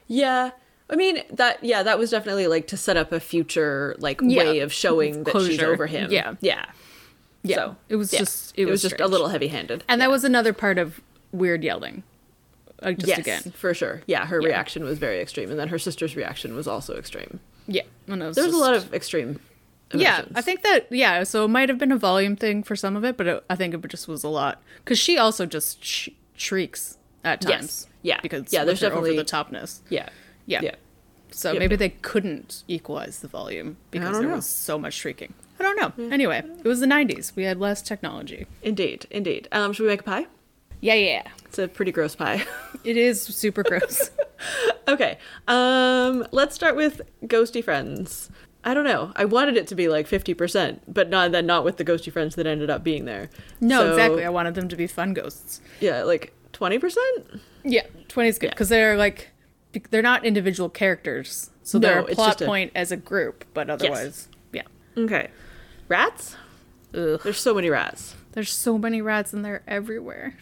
Yeah. 0.08 0.52
I 0.90 0.96
mean 0.98 1.24
that 1.32 1.64
yeah, 1.64 1.84
that 1.84 1.98
was 1.98 2.10
definitely 2.12 2.48
like 2.48 2.68
to 2.68 2.76
set 2.78 2.98
up 2.98 3.14
a 3.14 3.20
future 3.22 3.96
like 4.00 4.20
Yeah. 4.22 4.44
way 4.44 4.60
of 4.60 4.74
showing 4.74 5.24
that 5.24 5.40
she's 5.42 5.62
over 5.64 5.88
him. 5.88 6.12
Yeah. 6.12 6.36
Yeah. 6.42 6.66
yeah 7.44 7.56
So, 7.56 7.76
it 7.88 7.96
was 7.96 8.12
yeah. 8.12 8.20
just 8.20 8.54
It, 8.58 8.64
it, 8.64 8.66
was, 8.70 8.82
just 8.82 9.00
a 9.00 9.08
little 9.08 9.30
heavy-handed. 9.30 9.86
and 9.88 10.02
that 10.02 10.10
was 10.12 10.26
another 10.26 10.52
part 10.52 10.78
of 10.78 11.00
weird 11.32 11.64
yelling 11.64 12.04
like 12.82 12.98
just 12.98 13.08
yes, 13.08 13.20
again 13.20 13.42
for 13.56 13.74
sure. 13.74 14.02
Yeah, 14.06 14.26
her 14.26 14.42
Yeah. 14.42 14.50
reaction 14.50 14.84
was 14.84 14.98
very 15.00 15.22
extreme 15.22 15.50
and 15.50 15.58
then 15.58 15.70
her 15.70 15.80
sister's 15.80 16.18
reaction 16.18 16.56
was 16.58 16.68
also 16.68 16.98
extreme. 16.98 17.40
Yeah 17.68 17.82
and 18.08 18.22
it 18.22 18.26
was 18.28 18.36
There 18.36 18.46
was 18.46 18.54
a 18.54 18.58
lot 18.58 18.74
of 18.74 18.94
extreme 18.94 19.40
yeah 19.94 20.24
i 20.36 20.42
think 20.42 20.62
that 20.64 20.88
yeah 20.92 21.24
so 21.24 21.44
it 21.46 21.50
might 21.50 21.68
have 21.68 21.78
been 21.78 21.92
a 21.92 21.98
volume 21.98 22.36
thing 22.38 22.64
for 22.64 22.76
some 22.78 22.96
of 22.96 23.04
it 23.04 23.18
but 23.18 23.28
it, 23.28 23.44
i 23.50 23.56
think 23.56 23.74
it 23.74 23.86
just 23.90 24.08
was 24.08 24.24
a 24.24 24.30
lot 24.30 24.62
because 24.84 24.98
she 24.98 25.18
also 25.18 25.46
just 25.46 25.84
sh- 25.84 26.10
shrieks 26.36 26.98
at 27.24 27.44
Yes. 27.44 27.52
times 27.60 27.88
Yeah. 28.02 28.20
because 28.22 28.52
Yeah, 28.54 28.64
there's 28.64 28.80
definitely- 28.80 29.12
over 29.12 29.18
the 29.24 29.30
topness 29.30 29.80
Yeah. 29.90 30.08
yeah 30.46 30.62
Yeah. 30.64 30.76
so 31.32 31.54
maybe 31.54 31.76
they 31.76 31.90
couldn't 31.90 32.64
equalize 32.70 33.20
the 33.20 33.28
volume 33.28 33.78
because 33.92 34.18
there 34.18 34.30
know. 34.30 34.36
was 34.36 34.46
so 34.46 34.80
much 34.80 34.94
shrieking 34.94 35.34
i 35.60 35.64
don't 35.64 35.76
know 35.78 36.10
anyway 36.10 36.42
it 36.64 36.66
was 36.68 36.80
the 36.80 36.88
90s 36.88 37.36
we 37.36 37.44
had 37.44 37.60
less 37.60 37.82
technology 37.82 38.48
Indeed, 38.64 39.08
indeed. 39.12 39.48
Um, 39.52 39.74
should 39.74 39.84
we 39.84 39.90
make 39.90 40.00
a 40.02 40.04
pie? 40.04 40.26
yeah 40.80 40.94
yeah 40.96 41.24
It's 41.46 41.60
a 41.60 41.68
pretty 41.68 41.92
gross 41.92 42.16
pie. 42.16 42.44
it 42.86 42.96
is 42.98 43.22
super 43.22 43.62
gross 43.64 44.10
okay. 44.88 45.18
Um, 45.48 46.26
let's 46.32 46.56
start 46.56 46.76
with 46.76 47.02
ghosty 47.26 47.64
friends. 47.64 48.30
I 48.64 48.74
don't 48.76 48.84
know. 48.86 49.12
I 49.16 49.26
wanted 49.26 49.58
it 49.58 49.66
to 49.68 49.76
be 49.76 49.88
like 49.88 50.08
50%, 50.08 50.82
but 50.88 51.10
not 51.10 51.32
then 51.32 51.46
not 51.48 51.64
with 51.64 51.78
the 51.78 51.86
ghosty 51.86 52.12
friends 52.12 52.36
that 52.36 52.46
ended 52.46 52.70
up 52.70 52.84
being 52.84 53.06
there. 53.06 53.30
no 53.60 53.80
So, 53.82 53.90
exactly 53.92 54.24
i 54.26 54.30
wanted 54.30 54.54
them 54.56 54.68
to 54.70 54.76
be 54.76 54.86
fun 54.88 55.14
ghosts 55.16 55.62
Yeah, 55.80 56.04
like 56.04 56.34
20%? 56.54 56.94
Yeah, 57.64 57.86
twenty 58.08 58.30
is 58.30 58.38
good 58.38 58.48
Yeah. 58.48 58.52
because 58.52 58.70
they're 58.70 58.98
like 58.98 59.30
they're 59.90 60.02
not 60.02 60.26
individual 60.26 60.68
characters, 60.70 61.50
so 61.64 61.78
No, 61.80 61.88
they're 61.88 62.00
a 62.00 62.06
plot 62.16 62.42
a- 62.42 62.46
point 62.46 62.72
as 62.76 62.92
a 62.92 62.98
group. 62.98 63.46
But 63.54 63.70
otherwise, 63.70 64.28
yeah. 64.52 64.64
Okay. 64.98 65.30
Rats? 65.88 66.36
Ugh. 66.94 67.20
There's 67.24 67.40
so 67.40 67.54
many 67.54 67.70
rats. 67.70 68.16
There's 68.34 68.52
so 68.52 68.78
many 68.78 69.02
rats 69.02 69.32
and 69.34 69.44
they're 69.46 69.64
everywhere. 69.68 70.36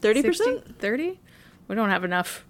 30%? 0.00 0.76
30? 0.78 1.20
We 1.68 1.74
don't 1.74 1.90
have 1.90 2.04
enough. 2.04 2.44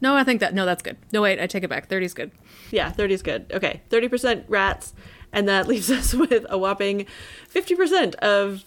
No, 0.00 0.14
I 0.16 0.24
think 0.24 0.40
that 0.40 0.54
no, 0.54 0.66
that's 0.66 0.82
good. 0.82 0.96
No, 1.12 1.22
wait, 1.22 1.40
I 1.40 1.46
take 1.46 1.64
it 1.64 1.68
back. 1.70 1.88
30 1.88 2.06
is 2.06 2.14
good. 2.14 2.30
Yeah, 2.70 2.90
30 2.90 3.14
is 3.14 3.22
good. 3.22 3.46
Okay, 3.52 3.80
30% 3.90 4.44
rats, 4.48 4.92
and 5.32 5.48
that 5.48 5.66
leaves 5.68 5.90
us 5.90 6.12
with 6.14 6.44
a 6.48 6.58
whopping 6.58 7.06
50% 7.52 8.14
of 8.16 8.64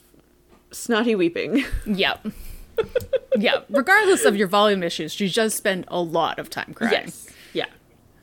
snotty 0.71 1.15
weeping. 1.15 1.63
Yep. 1.85 2.27
yeah. 3.37 3.59
Regardless 3.69 4.25
of 4.25 4.35
your 4.35 4.47
volume 4.47 4.83
issues, 4.83 5.19
you 5.19 5.27
just 5.27 5.57
spend 5.57 5.85
a 5.89 6.01
lot 6.01 6.39
of 6.39 6.49
time 6.49 6.73
crying. 6.73 7.11
Yeah. 7.53 7.65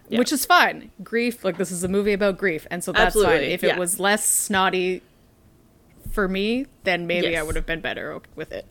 Yeah. 0.09 0.19
Which 0.19 0.33
is 0.33 0.47
fine. 0.47 0.93
Grief, 1.03 1.45
like 1.45 1.57
this 1.59 1.73
is 1.73 1.83
a 1.83 1.89
movie 1.89 2.13
about 2.13 2.39
grief, 2.39 2.67
and 2.71 2.83
so 2.83 2.93
that's 2.93 3.15
fine. 3.15 3.25
Absolutely, 3.25 3.53
If 3.53 3.65
it 3.65 3.69
yeah. 3.69 3.79
was 3.79 3.99
less 3.99 4.25
snotty 4.25 5.03
for 6.13 6.29
me, 6.29 6.67
then 6.85 7.07
maybe 7.07 7.37
I 7.37 7.43
would 7.43 7.57
have 7.57 7.67
been 7.67 7.81
better 7.81 8.21
with 8.37 8.53
it. 8.53 8.67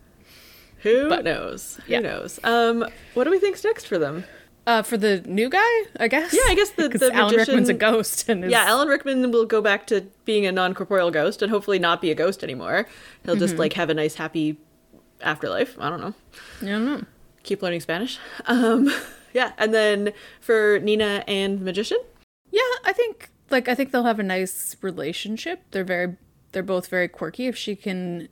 Who 0.86 1.10
but- 1.10 1.24
knows? 1.26 1.80
yeah. 1.88 1.98
Who 1.98 2.04
knows? 2.04 2.40
Um, 2.44 2.86
what 3.14 3.26
do 3.26 3.32
we 3.32 3.40
think's 3.40 3.64
next 3.64 3.86
for 3.88 3.98
them? 3.98 4.24
Uh, 4.68 4.82
for 4.82 4.98
the 4.98 5.22
new 5.28 5.48
guy, 5.50 5.84
I 6.00 6.08
guess. 6.08 6.34
Yeah, 6.34 6.42
I 6.48 6.56
guess 6.56 6.72
the- 6.72 6.90
the 7.04 7.12
Alan 7.14 7.36
Rickman's 7.36 7.70
a 7.70 7.74
ghost, 7.74 8.28
and 8.30 8.46
is, 8.46 8.52
Yeah, 8.52 8.64
Alan 8.66 8.88
Rickman 8.88 9.30
will 9.32 9.46
go 9.46 9.62
back 9.62 9.86
to 9.88 10.06
being 10.26 10.46
a 10.48 10.52
non-corporeal 10.52 11.12
ghost 11.12 11.42
and 11.44 11.52
hopefully 11.52 11.78
not 11.78 12.02
be 12.02 12.10
a 12.10 12.16
ghost 12.16 12.44
anymore. 12.44 12.88
He'll 13.26 13.36
Mm-hmm. 13.36 13.40
just 13.42 13.58
like 13.58 13.74
have 13.74 13.90
a 13.92 13.94
nice 13.94 14.16
happy 14.16 14.58
afterlife. 15.22 15.78
I 15.80 15.90
don't 15.90 16.02
know. 16.02 16.14
I 16.62 16.66
don't 16.66 16.86
know. 16.86 17.04
Keep 17.44 17.62
learning 17.62 17.82
Spanish. 17.82 18.18
Um, 18.48 18.92
yeah, 19.34 19.52
and 19.58 19.74
then 19.74 20.14
for 20.40 20.80
Nina 20.80 21.24
and 21.28 21.62
magician, 21.62 21.98
Yeah, 22.52 22.62
I 22.86 22.94
think 22.94 23.30
like 23.52 23.68
I 23.68 23.76
think 23.76 23.92
they'll 23.92 24.04
have 24.06 24.20
a 24.20 24.24
nice 24.24 24.76
relationship. 24.82 25.62
They're 25.72 25.84
very 25.84 26.16
they're 26.54 26.64
both 26.64 26.88
very 26.88 27.08
quirky. 27.08 27.48
If 27.48 27.56
she 27.58 27.76
can 27.76 28.30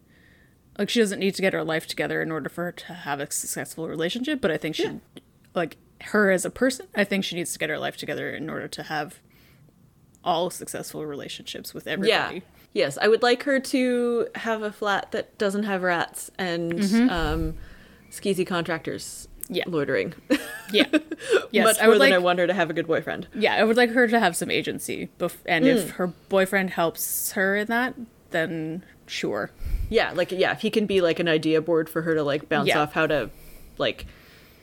like 0.77 0.89
she 0.89 0.99
doesn't 0.99 1.19
need 1.19 1.35
to 1.35 1.41
get 1.41 1.53
her 1.53 1.63
life 1.63 1.87
together 1.87 2.21
in 2.21 2.31
order 2.31 2.49
for 2.49 2.65
her 2.65 2.71
to 2.71 2.93
have 2.93 3.19
a 3.19 3.31
successful 3.31 3.87
relationship, 3.87 4.41
but 4.41 4.51
I 4.51 4.57
think 4.57 4.75
she 4.75 4.99
like 5.53 5.77
her 6.01 6.31
as 6.31 6.43
a 6.45 6.49
person, 6.49 6.87
I 6.95 7.03
think 7.03 7.23
she 7.23 7.35
needs 7.35 7.53
to 7.53 7.59
get 7.59 7.69
her 7.69 7.77
life 7.79 7.95
together 7.97 8.29
in 8.33 8.49
order 8.49 8.67
to 8.67 8.83
have 8.83 9.19
all 10.23 10.49
successful 10.49 11.05
relationships 11.05 11.73
with 11.73 11.87
everybody. 11.87 12.35
Yeah. 12.37 12.41
Yes, 12.73 12.97
I 12.99 13.07
would 13.07 13.21
like 13.21 13.43
her 13.43 13.59
to 13.59 14.27
have 14.35 14.63
a 14.63 14.71
flat 14.71 15.11
that 15.11 15.37
doesn't 15.37 15.63
have 15.63 15.83
rats 15.83 16.31
and 16.39 16.73
um, 17.11 17.55
skeezy 18.11 18.45
contractors 18.45 19.27
Mm-hmm. 19.43 19.55
Yeah. 19.55 19.63
loitering. 19.67 20.13
Yeah. 20.71 20.85
Yes, 21.51 21.65
Much 21.65 21.77
I 21.79 21.81
more 21.83 21.89
would 21.89 21.93
than 21.95 22.09
like 22.09 22.13
I 22.13 22.17
want 22.17 22.39
her 22.39 22.47
to 22.47 22.53
have 22.53 22.69
a 22.69 22.73
good 22.73 22.87
boyfriend. 22.87 23.27
Yeah, 23.35 23.55
I 23.55 23.63
would 23.65 23.75
like 23.77 23.89
her 23.91 24.07
to 24.07 24.19
have 24.19 24.35
some 24.37 24.49
agency. 24.49 25.09
Bef- 25.19 25.35
and 25.45 25.65
Hmm. 25.65 25.71
if 25.71 25.89
her 25.91 26.07
boyfriend 26.07 26.69
helps 26.71 27.33
her 27.33 27.57
in 27.57 27.67
that, 27.67 27.93
then 28.31 28.83
sure. 29.07 29.51
Yeah, 29.89 30.11
like 30.13 30.31
yeah, 30.31 30.51
if 30.51 30.61
he 30.61 30.69
can 30.69 30.85
be 30.85 31.01
like 31.01 31.19
an 31.19 31.27
idea 31.27 31.61
board 31.61 31.89
for 31.89 32.01
her 32.03 32.15
to 32.15 32.23
like 32.23 32.49
bounce 32.49 32.67
Yeah. 32.69 32.79
off 32.81 32.93
how 32.93 33.07
to 33.07 33.29
like 33.77 34.05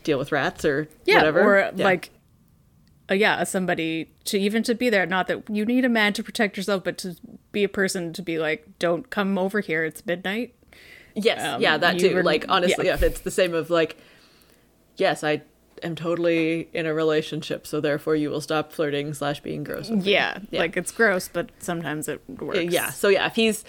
deal 0.04 0.18
with 0.18 0.32
rats 0.32 0.64
or 0.64 0.88
Yeah, 1.04 1.16
whatever. 1.16 1.40
or 1.42 1.70
Yeah. 1.76 1.84
like, 1.84 2.10
uh, 3.10 3.14
yeah, 3.14 3.44
somebody 3.44 4.10
to 4.24 4.38
even 4.38 4.62
to 4.64 4.74
be 4.74 4.88
there. 4.90 5.06
Not 5.06 5.26
that 5.28 5.48
you 5.50 5.64
need 5.64 5.84
a 5.84 5.88
man 5.88 6.12
to 6.14 6.22
protect 6.22 6.56
yourself, 6.56 6.84
but 6.84 6.96
to 6.98 7.16
be 7.52 7.64
a 7.64 7.68
person 7.68 8.12
to 8.14 8.22
be 8.22 8.38
like, 8.38 8.66
don't 8.78 9.10
come 9.10 9.36
over 9.38 9.60
here. 9.60 9.84
It's 9.84 10.04
midnight. 10.06 10.54
Yes, 11.14 11.42
Um, 11.44 11.60
yeah, 11.60 11.76
that 11.76 11.98
too. 11.98 12.14
were- 12.14 12.22
like 12.22 12.44
honestly, 12.48 12.86
yeah. 12.86 12.94
if 12.94 13.02
it's 13.02 13.20
the 13.20 13.30
same 13.32 13.52
of 13.52 13.68
like, 13.68 13.96
yes, 14.96 15.24
I 15.24 15.42
am 15.82 15.94
totally 15.96 16.68
in 16.72 16.86
a 16.86 16.94
relationship, 16.94 17.66
so 17.66 17.80
therefore 17.80 18.14
you 18.14 18.30
will 18.30 18.40
stop 18.40 18.72
flirting 18.72 19.12
slash 19.14 19.40
being 19.40 19.64
gross. 19.64 19.90
with. 19.90 20.06
Yeah, 20.06 20.38
Yeah. 20.50 20.60
like 20.60 20.76
it's 20.76 20.92
gross, 20.92 21.28
but 21.28 21.50
sometimes 21.58 22.08
it 22.08 22.20
works. 22.28 22.64
Yeah. 22.72 22.90
So 22.90 23.08
yeah, 23.08 23.26
if 23.26 23.34
he's 23.34 23.64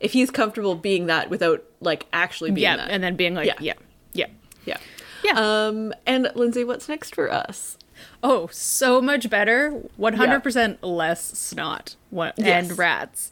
if 0.00 0.12
he's 0.12 0.30
comfortable 0.30 0.74
being 0.74 1.06
that 1.06 1.30
without 1.30 1.62
like 1.80 2.06
actually 2.12 2.50
being 2.50 2.62
yeah, 2.64 2.76
that. 2.76 2.90
and 2.90 3.02
then 3.02 3.16
being 3.16 3.34
like, 3.34 3.46
Yeah. 3.46 3.54
yeah, 3.60 3.72
yeah. 4.12 4.26
yeah. 4.64 4.76
Yeah. 5.24 5.38
Um 5.66 5.92
and 6.06 6.30
Lindsay, 6.34 6.64
what's 6.64 6.88
next 6.88 7.14
for 7.14 7.30
us? 7.32 7.78
Oh, 8.22 8.48
so 8.50 9.00
much 9.00 9.30
better. 9.30 9.70
One 9.96 10.14
hundred 10.14 10.40
percent 10.42 10.82
less 10.82 11.22
snot 11.38 11.96
What 12.10 12.34
Yes. 12.36 12.68
and 12.68 12.78
rats. 12.78 13.30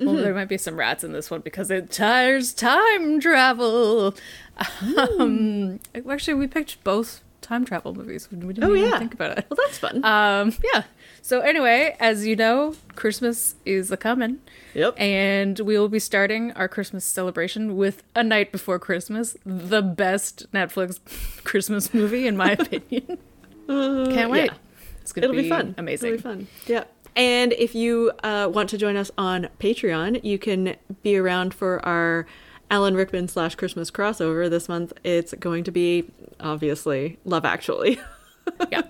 Well, 0.00 0.14
there 0.16 0.34
might 0.34 0.48
be 0.48 0.58
some 0.58 0.76
rats 0.76 1.04
in 1.04 1.12
this 1.12 1.30
one 1.30 1.40
because 1.40 1.70
it 1.70 1.90
tires 1.90 2.52
time 2.52 3.20
travel. 3.20 4.14
Um, 5.18 5.78
actually, 6.10 6.34
we 6.34 6.46
picked 6.46 6.82
both 6.84 7.22
time 7.40 7.64
travel 7.64 7.94
movies. 7.94 8.28
We 8.30 8.38
didn't 8.38 8.64
Oh 8.64 8.74
even 8.74 8.90
yeah. 8.90 8.98
think 8.98 9.14
about 9.14 9.38
it. 9.38 9.46
Well, 9.48 9.58
that's 9.64 9.78
fun. 9.78 10.04
Um, 10.04 10.52
yeah. 10.74 10.82
So 11.24 11.40
anyway, 11.40 11.96
as 12.00 12.26
you 12.26 12.36
know, 12.36 12.74
Christmas 12.96 13.54
is 13.64 13.90
a 13.90 13.96
coming. 13.96 14.40
Yep. 14.74 15.00
And 15.00 15.58
we 15.60 15.78
will 15.78 15.88
be 15.88 15.98
starting 15.98 16.52
our 16.52 16.68
Christmas 16.68 17.02
celebration 17.02 17.78
with 17.78 18.02
A 18.14 18.22
Knight 18.22 18.52
Before 18.52 18.78
Christmas, 18.78 19.34
the 19.46 19.80
best 19.80 20.52
Netflix 20.52 21.00
Christmas 21.44 21.94
movie, 21.94 22.26
in 22.26 22.36
my 22.36 22.50
opinion. 22.60 23.16
Can't 23.66 24.30
wait. 24.30 24.50
yeah. 24.50 24.54
It's 25.00 25.12
gonna 25.12 25.28
It'll 25.28 25.42
be, 25.42 25.48
fun. 25.48 25.74
Amazing. 25.78 26.08
It'll 26.08 26.18
be 26.18 26.22
fun. 26.22 26.46
Yeah. 26.66 26.84
And 27.16 27.54
if 27.54 27.74
you 27.74 28.12
uh, 28.22 28.50
want 28.52 28.68
to 28.68 28.76
join 28.76 28.96
us 28.96 29.10
on 29.16 29.48
Patreon, 29.58 30.22
you 30.24 30.38
can 30.38 30.76
be 31.02 31.16
around 31.16 31.54
for 31.54 31.82
our 31.86 32.26
Alan 32.70 32.96
Rickman 32.96 33.28
slash 33.28 33.54
Christmas 33.54 33.90
crossover 33.90 34.50
this 34.50 34.68
month. 34.68 34.92
It's 35.02 35.32
going 35.32 35.64
to 35.64 35.70
be 35.70 36.04
obviously 36.38 37.18
Love 37.24 37.46
Actually. 37.46 37.98
Yeah. 38.70 38.82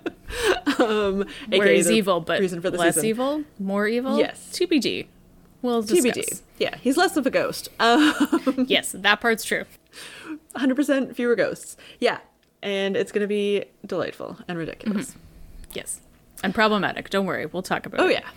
um, 0.79 1.25
Where 1.49 1.63
aka 1.63 1.75
he's 1.75 1.89
evil, 1.91 2.19
but 2.21 2.39
reason 2.39 2.61
for 2.61 2.69
the 2.69 2.77
less 2.77 2.95
season. 2.95 3.09
evil, 3.09 3.43
more 3.59 3.87
evil. 3.87 4.17
Yes. 4.17 4.49
TBD. 4.53 5.07
We'll 5.61 5.83
TBD. 5.83 6.41
Yeah, 6.59 6.75
he's 6.77 6.97
less 6.97 7.17
of 7.17 7.25
a 7.25 7.29
ghost. 7.31 7.69
Um, 7.79 8.65
yes, 8.67 8.91
that 8.91 9.19
part's 9.21 9.43
true. 9.43 9.65
100% 10.55 11.15
fewer 11.15 11.35
ghosts. 11.35 11.77
Yeah. 11.99 12.19
And 12.61 12.95
it's 12.97 13.11
going 13.11 13.21
to 13.21 13.27
be 13.27 13.65
delightful 13.85 14.37
and 14.47 14.57
ridiculous. 14.57 15.15
Yes. 15.73 16.01
And 16.43 16.53
problematic. 16.53 17.09
Don't 17.09 17.25
worry. 17.25 17.45
We'll 17.45 17.61
talk 17.63 17.85
about 17.85 17.99
Oh 17.99 18.05
it. 18.05 18.07
Oh 18.07 18.11
yeah. 18.11 18.29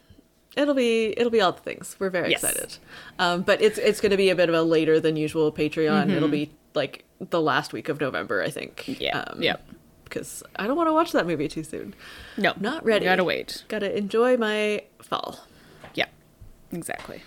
It'll 0.57 0.74
be 0.74 1.14
it'll 1.16 1.31
be 1.31 1.40
all 1.40 1.52
the 1.52 1.61
things. 1.61 1.94
We're 1.98 2.11
very 2.11 2.31
Yes. 2.31 2.42
excited. 2.42 2.78
Um, 3.18 3.42
but 3.42 3.62
it's 3.62 3.78
it's 3.78 4.00
going 4.00 4.11
to 4.11 4.16
be 4.16 4.28
a 4.31 4.35
bit 4.35 4.48
of 4.48 4.54
a 4.54 4.62
later 4.62 4.98
than 4.98 5.14
usual 5.16 5.52
Patreon. 5.52 6.11
It'll 6.11 6.28
be 6.28 6.50
like 6.74 7.04
the 7.20 7.40
last 7.40 7.72
week 7.72 7.88
of 7.88 8.00
November, 8.00 8.42
I 8.42 8.50
think. 8.50 8.78
Mm-hmm. 8.87 9.02
Yeah. 9.02 9.18
Um, 9.20 9.42
yeah. 9.42 9.57
Because 10.09 10.42
I 10.57 10.66
don't 10.66 10.77
want 10.77 10.88
to 10.88 10.92
watch 10.92 11.12
that 11.12 11.27
movie 11.27 11.49
too 11.49 11.64
soon. 11.64 11.94
No. 12.37 12.55
Not 12.59 12.85
ready. 12.85 13.05
Gotta 13.05 13.25
wait. 13.25 13.64
Got 13.68 13.81
to 13.81 13.97
enjoy 13.97 14.37
my 14.37 14.83
fall. 15.03 15.40
Yeah. 15.94 16.07
Exactly. 16.73 17.23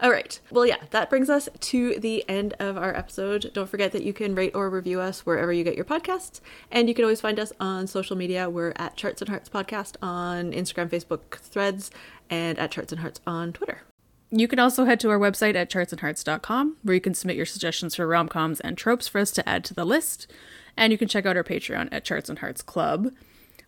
All 0.00 0.10
right. 0.10 0.38
Well, 0.52 0.64
yeah, 0.64 0.76
that 0.90 1.10
brings 1.10 1.28
us 1.28 1.48
to 1.58 1.98
the 1.98 2.24
end 2.28 2.54
of 2.60 2.76
our 2.76 2.94
episode. 2.94 3.50
Don't 3.52 3.68
forget 3.68 3.90
that 3.92 4.04
you 4.04 4.12
can 4.12 4.36
rate 4.36 4.54
or 4.54 4.70
review 4.70 5.00
us 5.00 5.26
wherever 5.26 5.52
you 5.52 5.64
get 5.64 5.74
your 5.74 5.84
podcasts. 5.84 6.40
And 6.70 6.88
you 6.88 6.94
can 6.94 7.04
always 7.04 7.20
find 7.20 7.40
us 7.40 7.52
on 7.58 7.88
social 7.88 8.14
media. 8.14 8.48
We're 8.48 8.74
at 8.76 8.96
Charts 8.96 9.20
and 9.22 9.28
Hearts 9.28 9.48
Podcast 9.48 9.96
on 10.00 10.52
Instagram, 10.52 10.88
Facebook, 10.88 11.38
Threads, 11.40 11.90
and 12.30 12.60
at 12.60 12.70
Charts 12.70 12.92
and 12.92 13.00
Hearts 13.00 13.20
on 13.26 13.52
Twitter. 13.52 13.82
You 14.30 14.46
can 14.46 14.58
also 14.58 14.84
head 14.84 15.00
to 15.00 15.10
our 15.10 15.18
website 15.18 15.56
at 15.56 15.70
chartsandhearts.com 15.70 16.76
where 16.82 16.94
you 16.94 17.00
can 17.00 17.14
submit 17.14 17.36
your 17.36 17.46
suggestions 17.46 17.96
for 17.96 18.06
rom 18.06 18.28
coms 18.28 18.60
and 18.60 18.76
tropes 18.76 19.08
for 19.08 19.20
us 19.20 19.32
to 19.32 19.48
add 19.48 19.64
to 19.64 19.74
the 19.74 19.86
list. 19.86 20.30
And 20.78 20.92
you 20.92 20.96
can 20.96 21.08
check 21.08 21.26
out 21.26 21.36
our 21.36 21.42
Patreon 21.42 21.88
at 21.90 22.04
Charts 22.04 22.30
and 22.30 22.38
Hearts 22.38 22.62
Club 22.62 23.10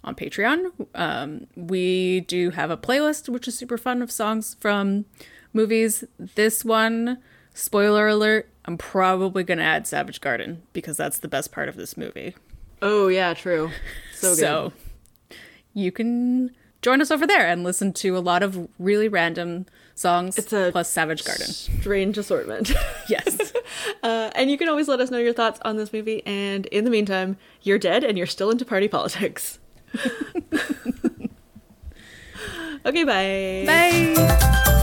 on 0.05 0.15
Patreon. 0.15 0.71
Um, 0.95 1.49
we 1.57 2.21
do 2.21 2.51
have 2.51 2.71
a 2.71 2.77
playlist, 2.77 3.29
which 3.29 3.49
is 3.49 3.59
super 3.59 3.77
fun, 3.77 4.01
of 4.01 4.13
songs 4.13 4.57
from 4.61 5.07
movies. 5.53 6.05
This 6.19 6.65
one, 6.65 7.19
spoiler 7.53 8.07
alert, 8.07 8.49
I'm 8.65 8.79
probably 8.79 9.43
going 9.43 9.59
to 9.59 9.65
add 9.65 9.89
Savage 9.89 10.21
Garden 10.21 10.63
because 10.73 10.97
that's 10.97 11.19
the 11.19 11.27
best 11.27 11.51
part 11.51 11.69
of 11.69 11.75
this 11.75 11.97
movie. 11.97 12.37
Oh, 12.81 13.09
yeah, 13.09 13.35
true. 13.35 13.73
So 14.15 14.31
good. 14.31 14.39
So 14.39 14.73
you 15.75 15.91
can 15.91 16.53
join 16.83 17.01
us 17.01 17.11
over 17.11 17.27
there 17.27 17.47
and 17.47 17.63
listen 17.65 17.93
to 17.95 18.17
a 18.17 18.21
lot 18.21 18.43
of 18.43 18.69
really 18.79 19.09
random 19.09 19.67
songs 19.95 20.39
It's 20.39 20.53
a 20.53 20.71
plus 20.73 20.89
Savage 20.89 21.25
Garden. 21.25 21.47
strange 21.47 22.17
assortment. 22.19 22.73
Yes. 23.09 23.53
uh, 24.05 24.31
and 24.37 24.51
you 24.51 24.57
can 24.57 24.69
always 24.69 24.87
let 24.87 25.01
us 25.01 25.11
know 25.11 25.19
your 25.19 25.33
thoughts 25.33 25.59
on 25.65 25.77
this 25.77 25.93
movie. 25.93 26.23
And 26.25 26.67
in 26.67 26.85
the 26.85 26.91
meantime, 26.91 27.37
you're 27.63 27.79
dead 27.79 28.05
and 28.05 28.17
you're 28.17 28.27
still 28.29 28.51
into 28.51 28.65
party 28.65 28.87
politics. 28.87 29.59
okay, 32.87 33.05
bye. 33.05 33.65
Bye. 33.67 34.77